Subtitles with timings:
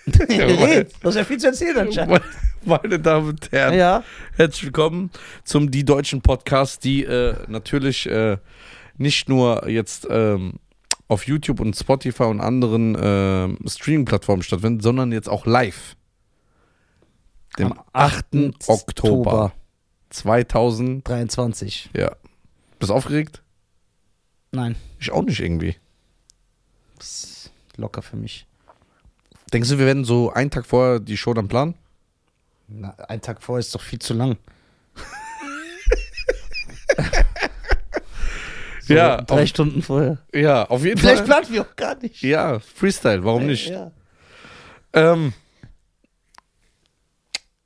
[0.06, 2.22] Du hast ja viel zu erzählen anscheinend.
[2.64, 4.02] Meine Damen und Herren, Ja.
[4.36, 5.10] herzlich willkommen
[5.44, 8.38] zum Die Deutschen Podcast, die äh, natürlich äh,
[8.96, 10.54] nicht nur jetzt ähm,
[11.08, 15.96] auf YouTube und Spotify und anderen ähm, Streaming-Plattformen stattfinden, sondern jetzt auch live.
[17.58, 18.26] Dem Am 8.
[18.68, 19.52] Oktober
[20.10, 21.06] 2000.
[21.06, 21.90] 23.
[21.96, 22.16] Ja.
[22.78, 23.42] Bist du aufgeregt?
[24.52, 24.76] Nein.
[24.98, 25.76] Ich auch nicht irgendwie.
[26.98, 28.46] Ist locker für mich.
[29.52, 31.74] Denkst du, wir werden so einen Tag vorher die Show dann planen?
[32.68, 34.36] Na, ein Tag vorher ist doch viel zu lang.
[38.82, 40.18] So Ja, Drei auf- Stunden vorher.
[40.34, 41.42] Ja, auf jeden Vielleicht Fall.
[41.42, 42.22] planen wir auch gar nicht.
[42.22, 43.68] Ja, Freestyle, warum nicht?
[43.68, 43.92] Ja.
[44.92, 45.32] Ähm,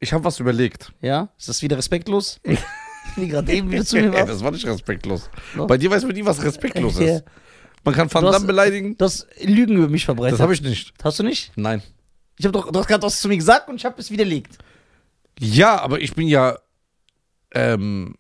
[0.00, 0.92] ich habe was überlegt.
[1.00, 1.30] ja?
[1.38, 2.40] Ist das wieder respektlos?
[3.16, 4.28] Wie gerade eben wieder zu mir Ey, warst.
[4.28, 5.30] das war nicht respektlos.
[5.56, 7.24] Bei dir weiß man nie, was respektlos ist.
[7.84, 8.96] Man kann Van Damme beleidigen.
[8.96, 10.34] Du hast Lügen über mich verbreitet.
[10.34, 10.94] Das habe ich nicht.
[11.02, 11.52] Hast du nicht?
[11.56, 11.82] Nein.
[12.38, 14.58] Ich habe doch, du hast gerade was zu mir gesagt und ich habe es widerlegt.
[15.38, 16.56] Ja, aber ich bin ja
[17.52, 18.16] ähm,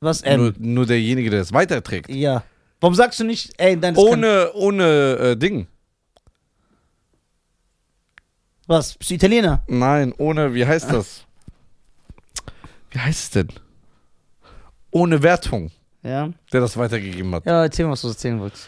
[0.00, 2.08] Was, ähm, nur, nur derjenige, der es weiterträgt.
[2.10, 2.42] ja.
[2.80, 4.84] Warum sagst du nicht, ey, nein, das Ohne, ohne
[5.16, 5.68] äh, Ding.
[8.66, 9.62] was, bist du Italiener?
[9.68, 11.24] Nein, ohne, wie heißt das?
[12.90, 13.48] Wie heißt es denn?
[14.90, 15.70] Ohne Wertung,
[16.02, 16.30] Ja.
[16.52, 17.46] der das weitergegeben hat.
[17.46, 18.66] Ja, erzähl mal, was du erzählen wolltest.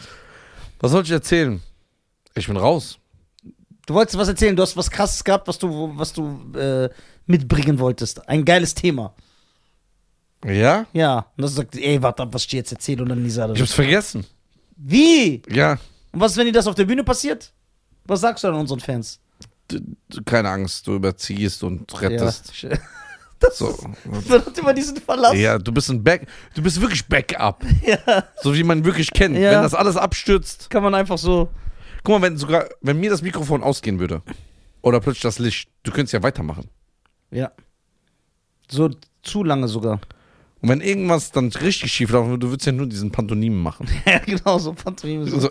[0.79, 1.61] Was soll ich erzählen?
[2.35, 2.99] Ich bin raus.
[3.85, 6.89] Du wolltest was erzählen, du hast was krasses gehabt, was du, was du äh,
[7.25, 8.27] mitbringen wolltest.
[8.27, 9.13] Ein geiles Thema.
[10.45, 10.85] Ja?
[10.93, 11.25] Ja.
[11.37, 13.49] Und das sagt, ey, warte ab, was ich dir jetzt erzähle und dann Lisa.
[13.53, 14.25] Ich hab's vergessen.
[14.75, 15.41] Wie?
[15.49, 15.79] Ja.
[16.11, 17.51] Und was, wenn dir das auf der Bühne passiert?
[18.05, 19.19] Was sagst du an unseren Fans?
[19.71, 22.61] D- d- Keine Angst, du überziehst und rettest.
[22.61, 22.69] Ja.
[23.39, 23.69] Das So.
[23.69, 23.83] ist,
[24.29, 25.35] man hat immer diesen Verlass.
[25.35, 27.63] Ja, du bist ein Back, du bist wirklich Backup.
[27.85, 28.23] Ja.
[28.41, 29.37] So wie man wirklich kennt.
[29.37, 29.51] Ja.
[29.51, 30.69] Wenn das alles abstürzt.
[30.69, 31.49] Kann man einfach so.
[32.03, 34.21] Guck mal, wenn sogar, wenn mir das Mikrofon ausgehen würde.
[34.81, 36.69] Oder plötzlich das Licht, du könntest ja weitermachen.
[37.31, 37.51] Ja.
[38.69, 38.89] So
[39.23, 39.99] zu lange sogar.
[40.61, 43.87] Und wenn irgendwas dann richtig schief laufen würde, du würdest ja nur diesen Pantomimen machen.
[44.05, 45.27] Ja, genau, so Pantomime.
[45.27, 45.39] So.
[45.41, 45.49] So.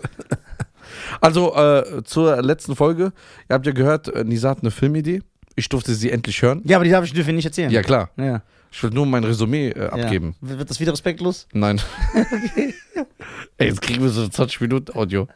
[1.21, 3.13] Also, äh, zur letzten Folge.
[3.49, 5.21] Ihr habt ja gehört, äh, Nisa hat eine Filmidee.
[5.57, 6.61] Ich durfte sie endlich hören.
[6.65, 7.69] Ja, aber die darf ich dürfen nicht erzählen.
[7.71, 8.11] Ja, klar.
[8.15, 8.41] Ja.
[8.71, 9.89] Ich will nur mein Resümee äh, ja.
[9.89, 10.35] abgeben.
[10.39, 11.47] W- Wird das wieder respektlos?
[11.51, 11.81] Nein.
[13.57, 15.27] Ey, jetzt kriegen wir so 20 Minuten Audio.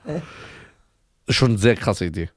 [1.29, 2.29] Schon eine sehr krasse Idee.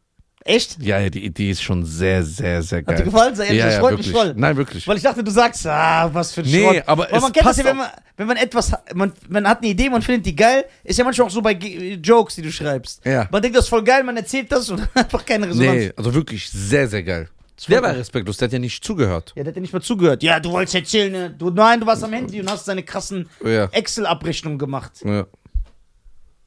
[0.47, 0.77] Echt?
[0.83, 2.95] Ja, ja, die Idee ist schon sehr, sehr, sehr geil.
[2.97, 3.35] Hat dir gefallen?
[3.35, 4.09] Sei ehrlich, ja, ja, freut wirklich.
[4.09, 4.35] mich voll.
[4.37, 4.87] Nein, wirklich.
[4.87, 6.83] Weil ich dachte, du sagst, ah, was für ein Nee, Schrott.
[6.87, 9.59] aber Weil es man kennt das ja, wenn man, wenn man etwas, man, man hat
[9.63, 12.43] eine Idee, man findet die geil, ist ja manchmal auch so bei Ge- Jokes, die
[12.43, 13.05] du schreibst.
[13.07, 13.27] Ja.
[13.33, 15.77] Man denkt, das ist voll geil, man erzählt das und einfach keine Resonanz.
[15.79, 17.29] Nee, also wirklich sehr, sehr geil.
[17.69, 19.33] Der war respektlos, der hat ja nicht zugehört.
[19.37, 20.23] Ja, der hat ja nicht mal zugehört.
[20.23, 21.31] Ja, du wolltest erzählen, ne?
[21.31, 23.67] Du, nein, du warst am Handy und hast deine krassen Ja.
[23.67, 25.01] Excel-Abrechnungen gemacht.
[25.05, 25.27] ja.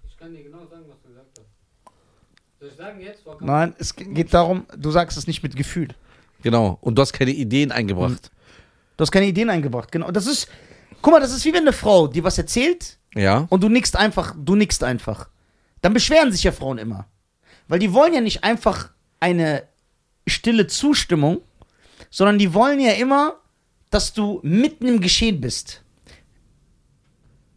[0.06, 2.60] Ich kann dir genau sagen, was du gesagt hast.
[2.60, 3.22] Soll ich sagen jetzt?
[3.24, 5.90] Vor Nein, es ge- geht darum, du sagst es nicht mit Gefühl.
[6.44, 6.78] Genau.
[6.82, 8.32] Und du hast keine Ideen eingebracht.
[8.98, 9.92] Du hast keine Ideen eingebracht.
[9.92, 10.12] Genau.
[10.12, 10.48] Das ist,
[11.02, 13.46] guck mal, das ist wie wenn eine Frau dir was erzählt Ja.
[13.50, 15.30] und du nickst einfach, du nickst einfach.
[15.82, 17.06] Dann beschweren sich ja Frauen immer.
[17.68, 18.90] Weil die wollen ja nicht einfach
[19.20, 19.64] eine
[20.28, 21.42] stille Zustimmung,
[22.10, 23.36] sondern die wollen ja immer,
[23.90, 25.84] dass du mitten im Geschehen bist.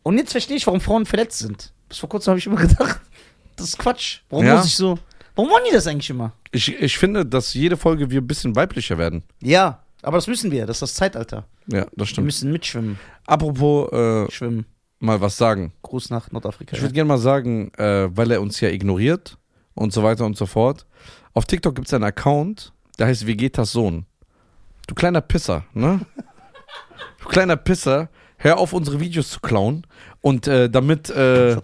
[0.02, 1.72] Und jetzt verstehe ich, warum Frauen verletzt sind.
[1.88, 3.00] Bis vor kurzem habe ich immer gedacht,
[3.56, 4.20] das ist Quatsch.
[4.30, 4.56] Warum Ja.
[4.56, 4.98] muss ich so.
[5.34, 6.32] Warum wollen die das eigentlich immer?
[6.52, 9.22] Ich, ich finde, dass jede Folge wir ein bisschen weiblicher werden.
[9.42, 10.66] Ja, aber das müssen wir.
[10.66, 11.44] Das ist das Zeitalter.
[11.66, 12.24] Ja, das Wir stimmt.
[12.26, 12.98] müssen mitschwimmen.
[13.26, 14.66] Apropos äh, Schwimmen.
[14.98, 15.72] mal was sagen.
[15.82, 16.74] Gruß nach Nordafrika.
[16.76, 19.36] Ich würde gerne mal sagen, äh, weil er uns ja ignoriert
[19.80, 20.84] und so weiter und so fort.
[21.32, 24.04] Auf TikTok gibt es einen Account, der heißt Vegetas Sohn.
[24.86, 26.00] Du kleiner Pisser, ne?
[27.22, 29.86] Du kleiner Pisser, hör auf, unsere Videos zu klauen
[30.20, 31.56] und äh, damit äh.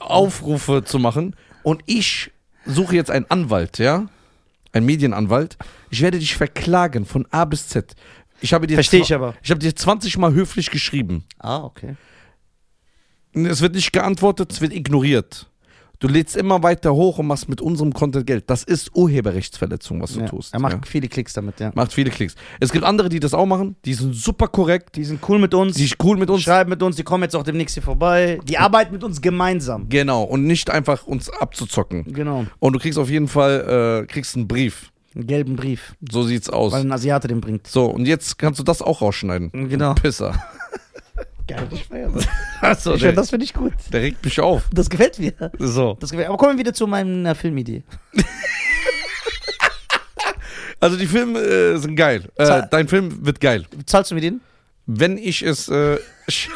[0.00, 1.34] Aufrufe zu machen.
[1.62, 2.30] Und ich
[2.66, 4.08] suche jetzt einen Anwalt, ja?
[4.72, 5.56] Ein Medienanwalt.
[5.88, 7.94] Ich werde dich verklagen von A bis Z.
[8.42, 9.34] Ich habe dir, Verstehe ich aber.
[9.42, 11.24] ich habe dir 20 Mal höflich geschrieben.
[11.38, 11.96] Ah, okay.
[13.32, 15.46] Es wird nicht geantwortet, es wird ignoriert.
[16.02, 18.50] Du lädst immer weiter hoch und machst mit unserem Content Geld.
[18.50, 20.52] Das ist Urheberrechtsverletzung, was du Ja, tust.
[20.52, 20.80] er macht ja.
[20.84, 21.70] viele Klicks damit, ja.
[21.76, 22.34] macht viele Klicks.
[22.58, 23.76] Es gibt andere, die das auch machen.
[23.84, 26.42] Die sind super korrekt, Die sind cool mit uns, die sind cool mit uns.
[26.42, 28.40] schreiben mit uns, die kommen jetzt auch demnächst hier vorbei.
[28.48, 29.88] Die arbeiten mit uns gemeinsam.
[29.88, 30.24] Genau.
[30.24, 32.04] Und nicht einfach uns abzuzocken.
[32.12, 32.46] Genau.
[32.58, 34.90] Und du kriegst auf jeden Fall äh, kriegst einen Brief.
[35.14, 36.72] Einen gelben Brief, So sieht's aus.
[36.72, 37.68] weil ein Asiate den bringt.
[37.68, 39.50] So, und jetzt kannst du das auch rausschneiden.
[39.68, 39.94] Genau.
[39.94, 40.34] Pisser.
[41.56, 42.10] Geil, ich feier
[42.62, 42.86] das.
[42.86, 43.72] Ich der, das finde ich gut.
[43.92, 44.64] der regt mich auf.
[44.72, 45.32] Das gefällt mir.
[45.58, 45.96] So.
[46.00, 46.28] Das gefällt.
[46.28, 47.82] Aber kommen wir wieder zu meiner Filmidee.
[50.80, 52.28] Also die Filme äh, sind geil.
[52.34, 53.66] Äh, dein Film wird geil.
[53.86, 54.40] Zahlst du mir den?
[54.84, 55.96] Wenn ich es äh,
[56.28, 56.48] sch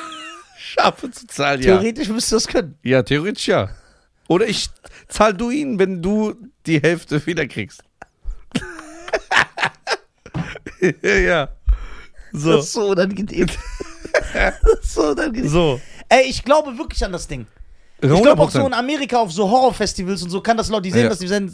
[0.59, 1.77] schaffe zu zahlen, ja.
[1.79, 2.77] Theoretisch müsstest du das können.
[2.83, 3.71] Ja, theoretisch ja.
[4.27, 4.69] Oder ich
[5.07, 6.35] zahl du ihn, wenn du
[6.67, 7.85] die Hälfte wieder kriegst.
[11.03, 11.49] ja.
[12.33, 12.53] So.
[12.57, 13.47] Das ist so unangenehm.
[14.83, 15.49] so unangenehm.
[15.49, 15.81] So.
[16.09, 17.47] Ey, ich glaube wirklich an das Ding.
[18.01, 20.91] Ich glaube auch so in Amerika auf so Horrorfestivals und so kann das Leute, die
[20.91, 21.09] sehen Ja.
[21.09, 21.51] das, die werden,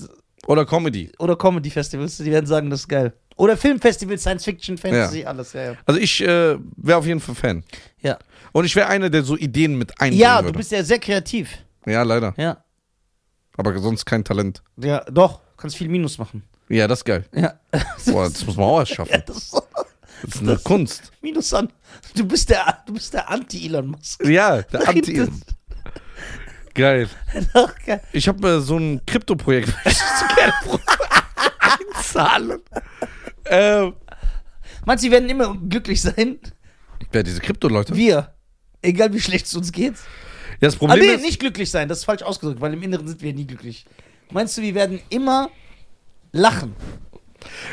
[0.47, 1.11] Oder Comedy.
[1.19, 3.13] oder Comedy-Festivals, die werden sagen, das ist geil.
[3.37, 5.77] Oder Filmfestivals, Science Fiction, Fantasy, alles, ja, ja.
[5.87, 7.65] Also ich äh, wäre auf jeden Fall Fan.
[8.01, 8.19] Ja,
[8.53, 10.53] Und ich wäre einer, der so Ideen mit einbringen ja würde.
[10.53, 11.51] du bist ja sehr kreativ.
[11.87, 12.35] ja, leider.
[12.37, 12.63] Ja.
[13.57, 14.63] Aber sonst kein Talent.
[14.79, 16.43] Ja, doch, kannst viel Minus machen.
[16.69, 17.25] Ja, das ist geil.
[17.35, 17.55] Ja.
[18.07, 19.23] Boah, das muss man auch erst ja schaffen.
[19.27, 19.62] das ist so.
[20.23, 21.13] Das ist eine Kunst.
[21.21, 21.73] Minus an.
[22.15, 24.25] Du bist der, du bist der Anti-Elon Musk.
[24.25, 25.27] Ja, der Anti.
[26.75, 27.09] Geil.
[28.13, 29.75] Ich habe äh, so ein Krypto-Projekt,
[31.59, 32.61] einzahlen.
[33.47, 33.95] Ähm,
[34.85, 36.39] Meinst du, wir werden immer glücklich sein?
[37.13, 37.95] wer diese Krypto-Leute?
[37.95, 38.35] Wir.
[38.81, 39.95] Egal wie schlecht es uns geht.
[40.61, 43.07] Ja, das Problem nee, ist, nicht glücklich sein, das ist falsch ausgedrückt, weil im Inneren
[43.07, 43.85] sind wir nie glücklich.
[44.31, 45.51] Meinst du, wir werden immer
[46.33, 46.75] lachen?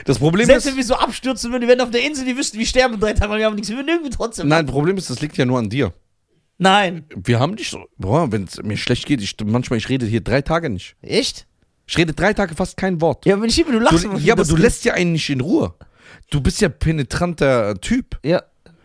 [0.05, 2.37] Das Problem Selbst ist, wenn wir so abstürzen würden, wir werden auf der Insel, wir
[2.37, 4.47] wüssten, wir sterben in drei Tagen, weil wir haben nichts, wir würden irgendwie trotzdem.
[4.47, 5.93] nein, Problem ist, das liegt ja nur an dir.
[6.57, 7.05] Nein.
[7.15, 10.21] Wir haben dich so, boah, wenn es mir schlecht geht, ich, manchmal, ich rede hier
[10.21, 10.95] drei Tage nicht.
[11.01, 11.47] Echt?
[11.87, 13.25] Ich rede drei Tage fast kein Wort.
[13.25, 14.03] Ja, wenn ich immer nur lachst.
[14.03, 15.73] Du, ja, aber du lässt ja einen nicht in Ruhe.
[16.29, 18.19] Du bist ja penetranter Typ.
[18.23, 18.43] Ja.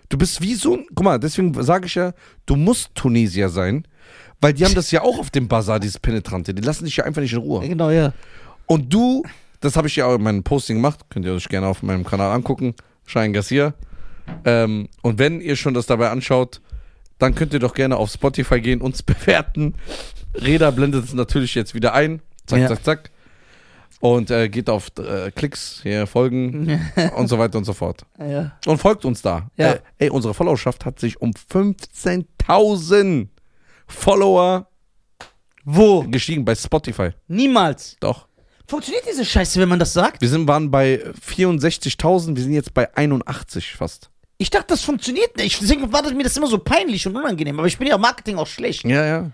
[0.09, 0.87] Du bist wie so ein.
[0.95, 2.15] Guck mal, deswegen sage ich ja,
[2.47, 3.87] du musst Tunesier sein,
[4.41, 6.55] weil die haben das ja auch auf dem Bazar, dieses Penetrante.
[6.55, 7.69] Die lassen dich ja einfach nicht in Ruhe.
[7.69, 8.15] genau, ja.
[8.67, 9.23] Und du,
[9.65, 12.05] das habe ich ja auch in meinem Posting gemacht, könnt ihr euch gerne auf meinem
[12.05, 12.75] Kanal angucken,
[13.07, 13.75] Schein Garcia.
[14.45, 16.61] Ähm, und wenn ihr schon das dabei anschaut,
[17.19, 19.75] dann könnt ihr doch gerne auf Spotify gehen, uns bewerten.
[20.35, 22.21] Reda blendet es natürlich jetzt wieder ein.
[22.47, 22.69] Zack, Ja.
[22.69, 23.11] zack, zack.
[24.01, 26.79] Und äh, geht auf äh, Klicks, hier folgen
[27.17, 28.05] und so weiter und so fort.
[28.19, 28.53] ja.
[28.67, 29.49] Und folgt uns da.
[29.57, 29.73] Ja.
[29.75, 33.29] Äh, ey, unsere Followerschaft hat sich um 15.000
[33.87, 34.67] Follower
[35.65, 36.03] Wo?
[36.03, 37.11] gestiegen bei Spotify.
[37.29, 37.97] Niemals.
[38.01, 38.27] Doch.
[38.67, 40.21] Funktioniert diese Scheiße, wenn man das sagt?
[40.21, 44.11] Wir sind, waren bei 64.000, wir sind jetzt bei 81 fast.
[44.39, 45.61] Ich dachte, das funktioniert nicht.
[45.61, 47.59] Deswegen war das mir das immer so peinlich und unangenehm.
[47.59, 48.85] Aber ich bin ja im Marketing auch schlecht.
[48.85, 49.31] Ja, ja.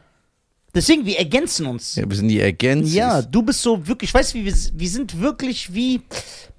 [0.74, 1.96] Deswegen, wir ergänzen uns.
[1.96, 2.92] Ja, wir sind die Ergänzung.
[2.92, 6.02] Ja, du bist so wirklich, ich weiß wie wir, wir sind wirklich wie,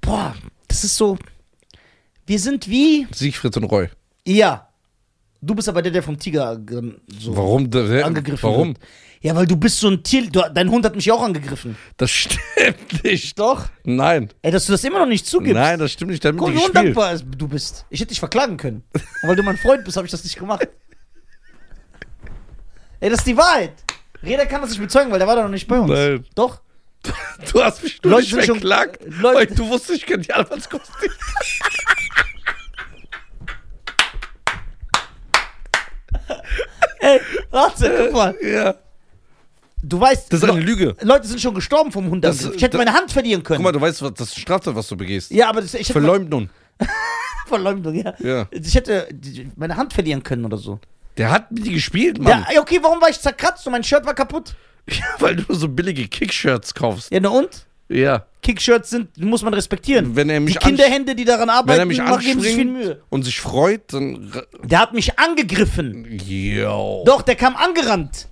[0.02, 0.36] boah,
[0.68, 1.18] das ist so,
[2.26, 3.90] wir sind wie, Siegfried und Roy.
[4.26, 4.68] ja.
[5.44, 7.70] Du bist aber der, der vom Tiger ähm, so Warum?
[7.74, 8.04] Hä?
[8.04, 8.68] angegriffen Warum?
[8.70, 8.80] wird.
[9.22, 11.76] Ja, weil du bist so ein Tier, du, dein Hund hat mich ja auch angegriffen.
[11.98, 13.38] Das stimmt nicht.
[13.40, 13.68] Doch.
[13.84, 14.30] Nein.
[14.42, 15.56] Ey, dass du das immer noch nicht zugibst.
[15.56, 16.24] Nein, das stimmt nicht.
[16.24, 17.86] Damit Guck, wie undankbar du bist.
[17.90, 18.84] Ich hätte dich verklagen können.
[18.94, 20.68] Und weil du mein Freund bist, habe ich das nicht gemacht.
[23.00, 23.74] Ey, das ist die Wahrheit.
[24.24, 25.90] Reda kann das nicht bezeugen, weil der war da noch nicht bei uns.
[25.90, 26.26] Nein.
[26.36, 26.62] Doch.
[27.52, 30.94] Du hast mich nur Leute nicht verklagt, Leute- weil du wusstest, ich könnte die Anwaltskosten.
[37.00, 37.20] Ey,
[37.50, 38.36] warte, guck mal.
[38.44, 38.76] ja.
[39.84, 40.96] Du weißt, Das ist eine Le- Lüge.
[41.02, 42.24] Leute sind schon gestorben vom Hund.
[42.24, 43.58] Das- ich hätte das- meine Hand verlieren können.
[43.58, 45.32] Guck mal, du weißt, was das ist Straftat, was du begehst.
[45.32, 46.50] ja, aber das, ich hätte Verleumdung.
[47.48, 48.14] Verleumdung, ja.
[48.20, 48.48] Ja.
[48.52, 50.80] Ich hätte die- meine Hand verlieren können oder so.
[51.18, 52.46] Der hat mit dir gespielt, Mann.
[52.54, 54.56] Ja, okay, warum war ich zerkratzt und mein Shirt war kaputt?
[54.90, 57.12] Ja, weil du so billige Kickshirts kaufst.
[57.12, 57.66] Ja, na und?
[57.92, 58.26] Ja.
[58.42, 60.16] Kickshirts sind, muss man respektieren.
[60.16, 62.56] Wenn er Die mich, ansch- Kinderhände, die daran wenn arbeiten, er mich machen geben sich
[62.56, 63.02] viel Mühe.
[63.10, 64.32] und sich freut, dann.
[64.64, 66.06] Der hat mich angegriffen.
[66.26, 67.04] Yo.
[67.06, 68.28] Doch, der kam angerannt.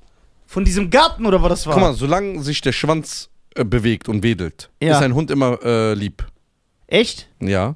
[0.47, 1.73] Von diesem Garten oder was das war.
[1.75, 4.97] Guck mal, solange sich der Schwanz äh, bewegt und wedelt, Ja.
[4.97, 6.25] ist ein Hund immer äh, lieb.
[6.87, 7.27] Echt?
[7.39, 7.75] Ja.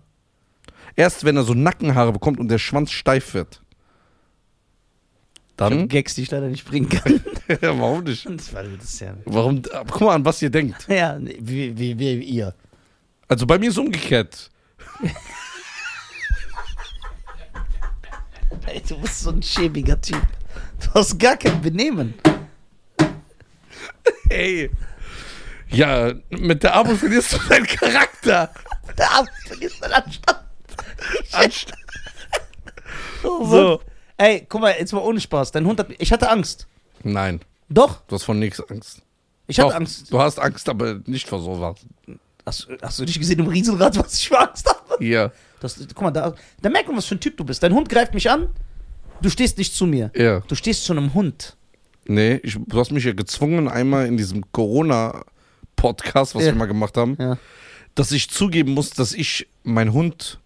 [0.95, 3.61] Erst wenn er so Nackenhaare bekommt und der Schwanz steif wird.
[5.57, 5.87] Dann?
[5.87, 7.23] Gags, die ich leider nicht bringen kann.
[7.47, 8.27] ja, warum nicht?
[8.27, 9.13] das war das ja.
[9.25, 9.61] Warum?
[9.61, 10.87] Guck mal an, was ihr denkt.
[10.89, 12.55] Ja, wie, wie, wie, ihr.
[13.27, 14.49] Also bei mir ist es umgekehrt.
[18.65, 20.21] Ey, du bist so ein schäbiger Typ.
[20.79, 22.13] Du hast gar kein Benehmen.
[24.29, 24.71] Ey.
[25.69, 28.51] Ja, mit der Abo verlierst du deinen Charakter.
[28.97, 30.39] Der Arm vergisst den Anstand.
[31.31, 31.73] Anst
[33.23, 33.81] Oh, so.
[34.17, 35.51] Ey, guck mal, jetzt mal ohne Spaß.
[35.51, 35.87] Dein Hund hat.
[35.97, 36.67] Ich hatte Angst.
[37.03, 39.01] Nein, Doch, du hast von nichts Angst.
[39.47, 40.11] ich hatte Doch, Angst.
[40.11, 41.77] Du hast Angst, aber nicht vor sowas.
[42.45, 45.03] Hast, hast du nicht gesehen im Riesenrad, was ich für Angst habe?
[45.03, 47.61] Ja, Das, guck mal, da, da merkt man, was für ein Typ du bist.
[47.63, 48.49] Dein Hund greift mich an.
[49.21, 50.11] Du stehst nicht zu mir.
[50.15, 50.41] ja.
[50.41, 51.55] Du stehst zu einem Hund.
[52.05, 56.51] Nee, ich, du hast mich ja gezwungen, einmal in diesem Corona-Podcast, was Ja.
[56.51, 57.37] wir mal gemacht haben, Ja.
[57.95, 60.39] dass ich zugeben muss, dass ich meinen Hund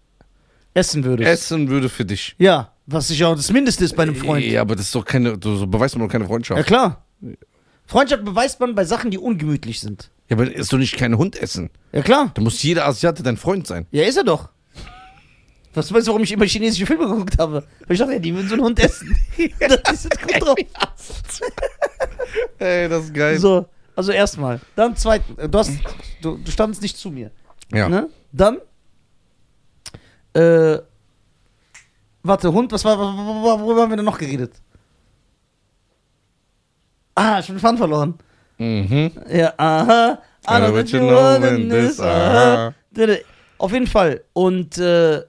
[0.74, 1.28] Essen würdest.
[1.28, 2.34] essen würde für dich.
[2.38, 4.44] Ja, was ich auch das Mindeste ist bei einem Freund.
[4.44, 6.58] Ja, aber das ist doch keine, du so beweist man doch keine Freundschaft.
[6.58, 7.04] Ja, klar.
[7.86, 10.10] Freundschaft beweist man bei Sachen, die ungemütlich sind.
[10.28, 11.70] Ja, aber ist doch nicht kein Hund essen.
[11.92, 12.30] Ja, klar.
[12.34, 13.86] Da muss jeder Asiate dein Freund sein.
[13.90, 14.48] Ja, ist er doch.
[15.74, 17.64] Was meinst du, warum ich immer chinesische Filme geguckt habe?
[17.86, 19.16] Weil ich dachte, ja, die würden so einen Hund essen.
[19.60, 20.56] das ist jetzt gut drauf.
[22.58, 23.38] Ey, das ist geil.
[23.38, 24.60] So, also erstmal.
[24.76, 25.72] Dann zweitens, du, hast,
[26.22, 27.30] du, du standst nicht zu mir.
[27.72, 27.88] Ja.
[27.88, 28.08] Ne?
[28.32, 28.58] Dann
[30.34, 30.78] Äh,
[32.22, 34.54] warte, Hund, was war, wo- wo- wo- worüber haben wir denn noch geredet?
[37.14, 38.14] Ah, ich den Faden verloren.
[38.58, 39.10] Mhm.
[39.30, 40.18] Ja, aha.
[40.48, 42.74] I know what you know in this, aha.
[43.58, 44.22] Auf jeden Fall.
[44.32, 45.22] Und äh,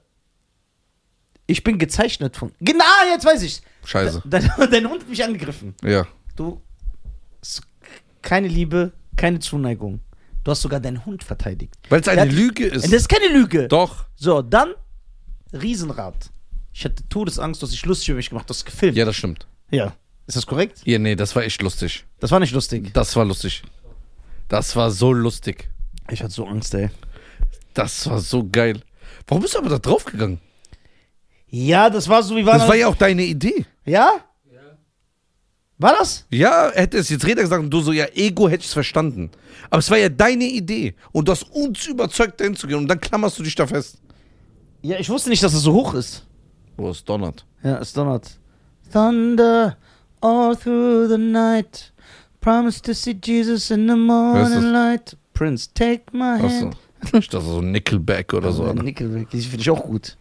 [1.48, 2.52] ich bin gezeichnet von.
[2.60, 3.62] Genau, jetzt weiß ich.
[3.86, 4.22] Scheiße.
[4.26, 5.74] Dein, dein Hund hat mich angegriffen.
[5.84, 6.06] Ja.
[6.36, 6.62] Du.
[8.22, 10.00] Keine Liebe, keine Zuneigung.
[10.44, 11.74] Du hast sogar deinen Hund verteidigt.
[11.90, 12.94] Weil es eine hat- Lüge Das ist.
[12.94, 13.68] ist keine Lüge.
[13.68, 14.06] Doch.
[14.16, 14.74] So, dann
[15.54, 16.16] Riesenrad.
[16.80, 18.96] Ich hatte Todesangst, du hast dich lustig über mich gemacht, du hast gefilmt.
[18.98, 19.46] Ja, das stimmt.
[19.70, 19.94] ja.
[20.28, 20.80] Ist das korrekt?
[20.86, 22.06] Ja, nee, das war echt lustig.
[22.22, 22.94] Das war nicht lustig.
[22.94, 23.64] Das war lustig.
[24.48, 25.68] Das war so lustig.
[26.10, 26.90] Ich hatte so Angst, ey.
[27.74, 28.80] Das war so geil.
[29.28, 30.40] Warum bist du aber da draufgegangen?
[31.50, 32.70] Ja, das war so, wie war Das das?
[32.70, 33.66] war ja auch deine Idee.
[33.86, 34.12] ja?
[34.54, 34.78] Ja.
[35.80, 36.26] War das?
[36.30, 39.32] Ja, hätte es jetzt Reda gesagt und du so, ja, Ego hätte ich es verstanden.
[39.72, 40.94] Aber es war ja deine Idee.
[41.12, 42.78] Und du hast uns überzeugt, dahin zu gehen.
[42.78, 43.98] Und dann klammerst du dich da fest.
[44.84, 46.28] Ja, ich wusste nicht, dass es so hoch ist.
[46.80, 47.46] Oh, es donnert.
[47.64, 48.30] Ja, es donnert.
[48.92, 49.76] Thunder
[50.22, 51.92] all through the night.
[52.42, 54.64] Promise to see Jesus in the ist morning das?
[54.64, 55.18] light.
[55.34, 56.48] Prince, take my Achso.
[56.48, 56.78] hand.
[57.14, 58.64] Ich dachte so Nickelback oder so.
[58.64, 58.84] Ja, Alter.
[58.84, 60.18] Nickelback, die finde ich auch gut.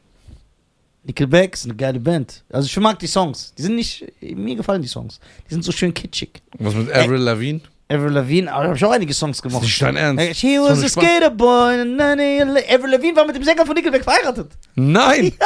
[1.04, 2.44] Nickelback ist eine geile Band.
[2.50, 3.54] Also ich mag die Songs.
[3.56, 5.18] Die sind nicht, mir gefallen die Songs.
[5.48, 6.42] Die sind so schön kitschig.
[6.58, 7.60] Was mit Avril Lavigne?
[7.88, 9.62] Avril Lavigne, aber da habe ich auch einige Songs Das gemacht.
[9.62, 10.36] ist nicht dein Ernst.
[10.38, 11.80] She Das was a skater boy.
[11.80, 14.50] Avril Lavigne war mit dem Sänger von Nickelback verheiratet.
[14.74, 15.32] Nein!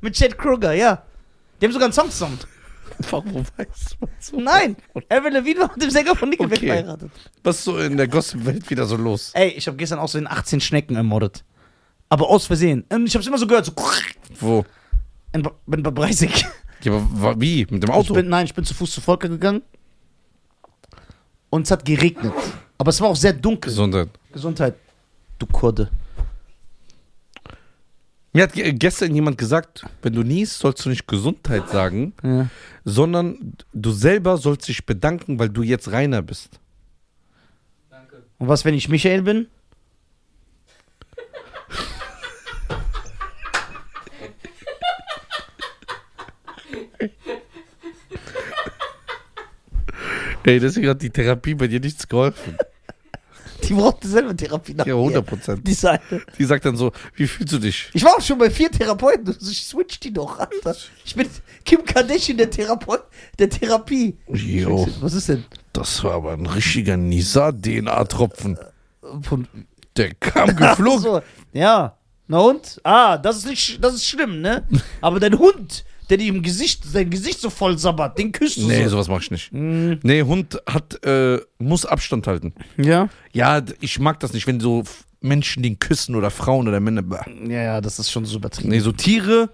[0.00, 1.02] Mit Chad Kruger, ja.
[1.60, 2.38] Die haben sogar einen Song zusammen.
[3.10, 4.40] Warum weiß man so?
[4.40, 4.76] Nein,
[5.08, 6.66] Avril Lavigne war mit dem Sänger von Nickelback Okay.
[6.68, 7.10] verheiratet.
[7.44, 9.30] Was ist so in der Gossip-Welt wieder so los?
[9.34, 11.44] Ey, ich habe gestern auch so in 18 Schnecken ermordet.
[12.08, 12.84] Aber aus Versehen.
[12.92, 13.72] Und ich habe es immer so gehört, so
[14.40, 14.64] Wo?
[15.32, 16.44] in, bin bei Breisig.
[16.84, 17.66] Ja, aber wie?
[17.70, 18.14] Mit dem Ich Auto?
[18.14, 19.62] bin, nein, ich bin zu Fuß zu Volker gegangen.
[21.50, 22.32] Und es hat geregnet.
[22.78, 23.70] Aber es war auch sehr dunkel.
[23.70, 24.08] Gesundheit.
[24.32, 24.74] Gesundheit.
[25.40, 25.90] Du Kurde.
[28.38, 32.48] Mir hat ge- gestern jemand gesagt, wenn du niest, sollst du nicht Gesundheit sagen, Ja.
[32.84, 36.60] sondern du selber sollst dich bedanken, weil du jetzt reiner bist.
[37.90, 38.22] Danke.
[38.38, 39.48] Und was, wenn ich Michael bin?
[50.44, 52.56] Ey, deswegen hat die Therapie bei dir nichts geholfen.
[53.68, 55.00] Die brauchte selber Therapie nach Ja, mir.
[55.02, 55.66] 100 Prozent.
[55.68, 56.22] Die Seite.
[56.38, 57.90] Die sagt dann so, wie fühlst du dich?
[57.92, 59.36] Ich war auch schon bei vier Therapeuten.
[59.40, 60.74] Ich switch die doch, Alter.
[61.04, 61.28] Ich bin
[61.64, 63.02] Kim Kardashian der Therapeut,
[63.38, 64.16] der Therapie.
[64.28, 65.44] Jo, Was ist denn?
[65.72, 68.58] das war aber ein richtiger Nisa-DNA-Tropfen.
[69.22, 69.46] Von,
[69.96, 71.00] Der kam geflogen.
[71.02, 71.20] so,
[71.52, 71.96] ja.
[72.26, 72.80] Na und?
[72.84, 74.66] Ah, das ist nicht, das ist schlimm, ne?
[75.00, 78.66] Aber dein Hund, der dir im Gesicht, sein Gesicht so voll sabbert, den küsst du
[78.66, 78.90] Nee, so.
[78.90, 79.52] sowas mach ich nicht.
[79.52, 82.52] Mm, Nee, Hund hat, äh, muss Abstand halten.
[82.76, 83.08] ja?
[83.32, 84.84] Ja, ich mag das nicht, wenn so
[85.20, 87.02] Menschen den küssen oder Frauen oder Männer.
[87.02, 87.24] Bah.
[87.46, 88.70] Ja, ja, das ist schon so übertrieben.
[88.70, 89.50] Nee, so Tiere.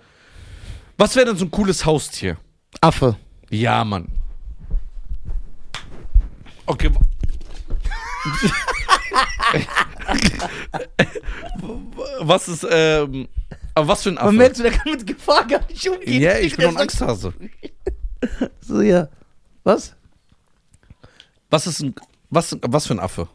[0.99, 2.37] Was wäre denn so ein cooles Haustier?
[2.81, 3.17] Affe.
[3.51, 4.09] Ja, Mann.
[6.67, 6.91] Okay.
[12.21, 13.29] was ist, ähm,
[13.75, 14.37] aber was für ein Man Affe?
[14.37, 16.23] merkt, so, der kann mit Gefahr gar nicht umgehen.
[16.23, 17.33] Ja, ich bin doch ein Angsthase.
[18.61, 19.09] So, ja.
[19.65, 19.95] Was?
[21.51, 21.95] Was ist ein,
[22.31, 23.29] was, was für ein Affe?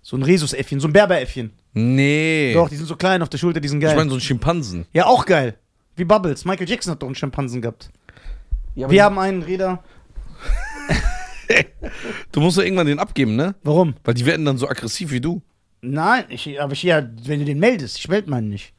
[0.00, 1.52] So ein Rhesusäffchen, so ein Berberäffchen.
[1.74, 2.52] Nee.
[2.54, 3.90] Doch, die sind so klein auf der Schulter, die sind geil.
[3.90, 4.86] ich meine so ein Schimpansen.
[4.94, 5.56] ja, auch geil.
[5.96, 6.46] Wie Bubbles.
[6.46, 7.90] Michael Jackson hat doch einen Schimpansen gehabt.
[8.74, 9.84] Wir haben einen Räder.
[12.32, 13.56] Du musst doch irgendwann den abgeben, ne?
[13.64, 13.94] Warum?
[14.04, 15.42] Weil die werden dann so aggressiv wie du.
[15.82, 18.72] Nein, ich, aber ich, ja, wenn du den meldest, ich melde meinen nicht.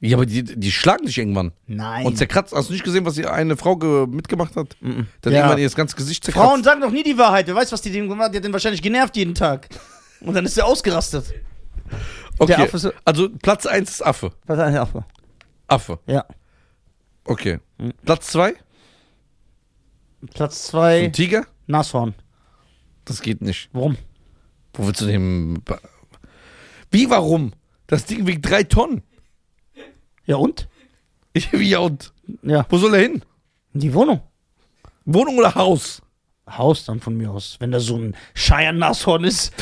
[0.00, 1.52] Ja, aber die, die schlagen dich irgendwann.
[1.66, 2.06] Nein.
[2.06, 2.54] Und zerkratzt.
[2.54, 4.76] Hast du nicht gesehen, was die eine Frau ge mitgemacht hat?
[4.80, 5.08] Mhm.
[5.22, 5.40] Dann Ja.
[5.40, 6.46] irgendwann ihr das ganze Gesicht zerkratzt.
[6.48, 7.48] Frauen sagen doch nie die Wahrheit.
[7.48, 8.34] Wer weiß, was die dem gemacht hat?
[8.34, 9.68] Die hat den wahrscheinlich genervt jeden Tag.
[10.20, 11.34] Und dann ist er ausgerastet.
[12.38, 12.68] okay.
[12.72, 14.30] ist- also Platz 1 ist Affe.
[14.46, 15.04] Was ein Affe?
[15.66, 15.98] Affe.
[16.06, 16.24] Ja.
[17.24, 17.58] Okay.
[17.78, 17.92] Mhm.
[18.04, 18.54] Platz 2?
[20.34, 21.46] Platz zwei Ein Tiger?
[21.66, 22.14] Nashorn.
[23.04, 23.68] Das geht nicht.
[23.72, 23.96] Warum?
[24.74, 25.62] Wo willst du den.
[26.90, 27.52] Wie, warum?
[27.86, 29.02] Das Ding wiegt drei Tonnen.
[30.28, 30.68] Ja und?
[31.32, 32.12] Ich, wie, ja, und?
[32.42, 32.64] Ja.
[32.68, 33.24] Wo soll er hin?
[33.74, 34.20] In die Wohnung.
[35.04, 36.02] Wohnung oder Haus?
[36.48, 37.56] Haus dann von mir aus.
[37.60, 39.52] Wenn da so ein Shire Nashorn ist,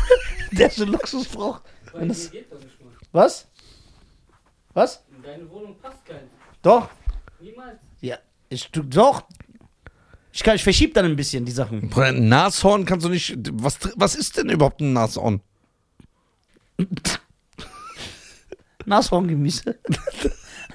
[0.52, 1.62] der so Luxus braucht.
[1.94, 2.92] Dir das- geht das nicht mal.
[3.12, 3.46] Was?
[4.74, 5.04] Was?
[5.16, 6.28] In deine Wohnung passt kein.
[6.62, 6.88] Doch.
[7.40, 7.78] Niemals.
[8.00, 8.16] Ja.
[8.48, 9.22] Ich, du, doch.
[10.32, 11.88] Ich, kann, ich verschieb dann ein bisschen die Sachen.
[11.88, 13.36] Bruder, Ein Nashorn kannst du nicht.
[13.52, 15.40] Was, was ist denn überhaupt ein Nashorn?
[18.86, 19.78] Nashorngemüse.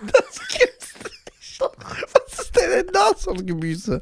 [0.04, 1.60] Das gibt's nicht.
[1.60, 4.02] Was ist denn ein Nashorngemüse?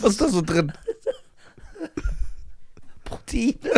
[0.00, 0.72] Was ist da so drin?
[3.04, 3.58] Protein.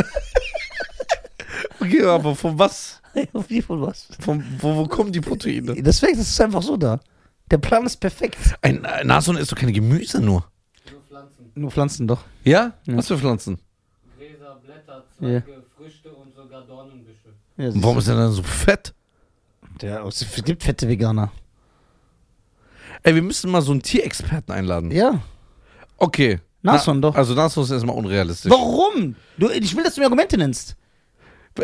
[1.81, 3.01] Okay, aber von was?
[3.49, 4.09] Wie von was?
[4.21, 5.75] Von, wo, wo kommen die Proteine?
[5.81, 7.01] Deswegen, das ist einfach so da.
[7.51, 8.37] Der Plan ist perfekt.
[8.63, 10.45] Ein Nashorn isst doch keine Gemüse nur.
[10.91, 11.53] Nur Pflanzen.
[11.55, 12.25] Nur Pflanzen doch.
[12.45, 12.75] Ja?
[12.85, 12.97] Ja.
[12.97, 13.59] Was für Pflanzen?
[14.19, 15.41] Gräser, Blätter, Ja.
[15.43, 17.35] Zweige, Früchte und sogar Dornenbüsche.
[17.57, 18.93] Ja, Und warum ist er dann so fett?
[19.81, 21.31] Der, es gibt fette Veganer.
[23.03, 24.91] Ey, wir müssen mal so einen Tierexperten einladen.
[24.91, 25.21] Ja.
[25.99, 26.41] Okay.
[26.63, 27.15] Nashorn doch.
[27.15, 28.51] Also Nashorn ist erstmal unrealistisch.
[28.51, 29.15] Warum?
[29.39, 30.77] Du, ich will, dass du mir Argumente nennst.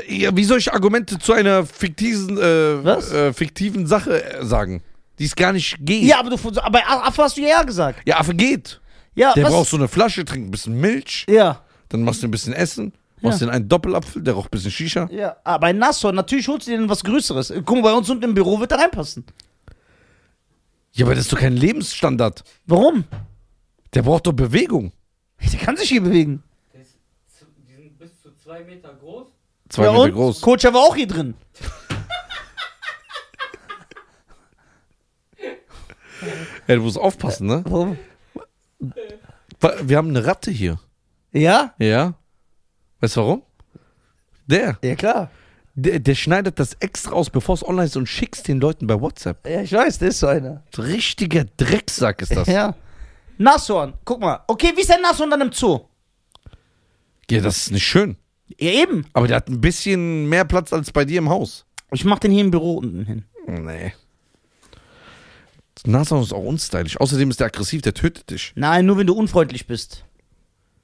[0.09, 2.73] Ja, wie soll ich Argumente zu einer fiktiven, äh?
[3.29, 4.83] Äh, fiktiven Sache äh, sagen,
[5.19, 6.05] die es gar nicht geht?
[6.05, 8.01] Ja, aber du aber bei Affe hast du ja, ja gesagt.
[8.07, 8.81] Ja, Affe geht.
[9.15, 9.53] Ja, Der was?
[9.53, 11.61] braucht so eine Flasche, trinkt ein bisschen Milch, Ja.
[11.91, 13.47] dann machst du ein bisschen Essen, machst Ja.
[13.47, 15.09] den einen Doppelapfel, der raucht ein bisschen Shisha.
[15.11, 17.53] Ja, aber ein Nashorn, natürlich holst du dir dann was Größeres.
[17.65, 19.25] Guck mal, bei uns unten im Büro wird da reinpassen.
[20.93, 22.45] Ja, aber das ist doch kein Lebensstandard.
[22.67, 23.05] Warum?
[23.95, 24.93] Der braucht doch Bewegung.
[25.53, 26.43] Der kann sich hier bewegen.
[27.39, 29.27] Zu, die sind bis zu zwei Meter groß.
[29.69, 30.13] Zwei ja, Meter und?
[30.13, 30.41] groß.
[30.43, 31.35] Coach war auch hier drin.
[36.69, 37.65] Ja, du musst aufpassen, ne?
[37.67, 37.99] Warum?
[39.61, 40.79] Wa- Wir haben eine Ratte hier.
[41.33, 41.75] Ja?
[41.79, 42.15] Ja.
[43.03, 43.43] Weißt du warum?
[44.47, 44.79] Der.
[44.83, 45.31] Ja, klar.
[45.75, 49.01] Der, der schneidet das extra aus, bevor es online ist und schickt den Leuten bei
[49.01, 49.47] WhatsApp.
[49.49, 50.63] Ja, ich weiß, der ist so einer.
[50.79, 52.47] Richtiger Drecksack ist das.
[52.53, 52.75] Ja.
[53.39, 54.41] Nashorn, guck mal.
[54.47, 55.81] Okay, wie ist ein Nashorn dann im Zoo?
[57.29, 58.17] Ja, das ist nicht schön.
[58.61, 59.07] Ja, eben.
[59.15, 61.65] Aber der hat ein bisschen mehr Platz als bei dir im Haus.
[61.91, 63.25] Ich mach den hier im Büro unten hin.
[63.49, 63.95] Nee.
[65.75, 67.01] Das Nashorn ist auch unstylisch.
[67.01, 68.53] Außerdem ist der aggressiv, der tötet dich.
[68.55, 70.05] Nein, nur wenn du unfreundlich bist.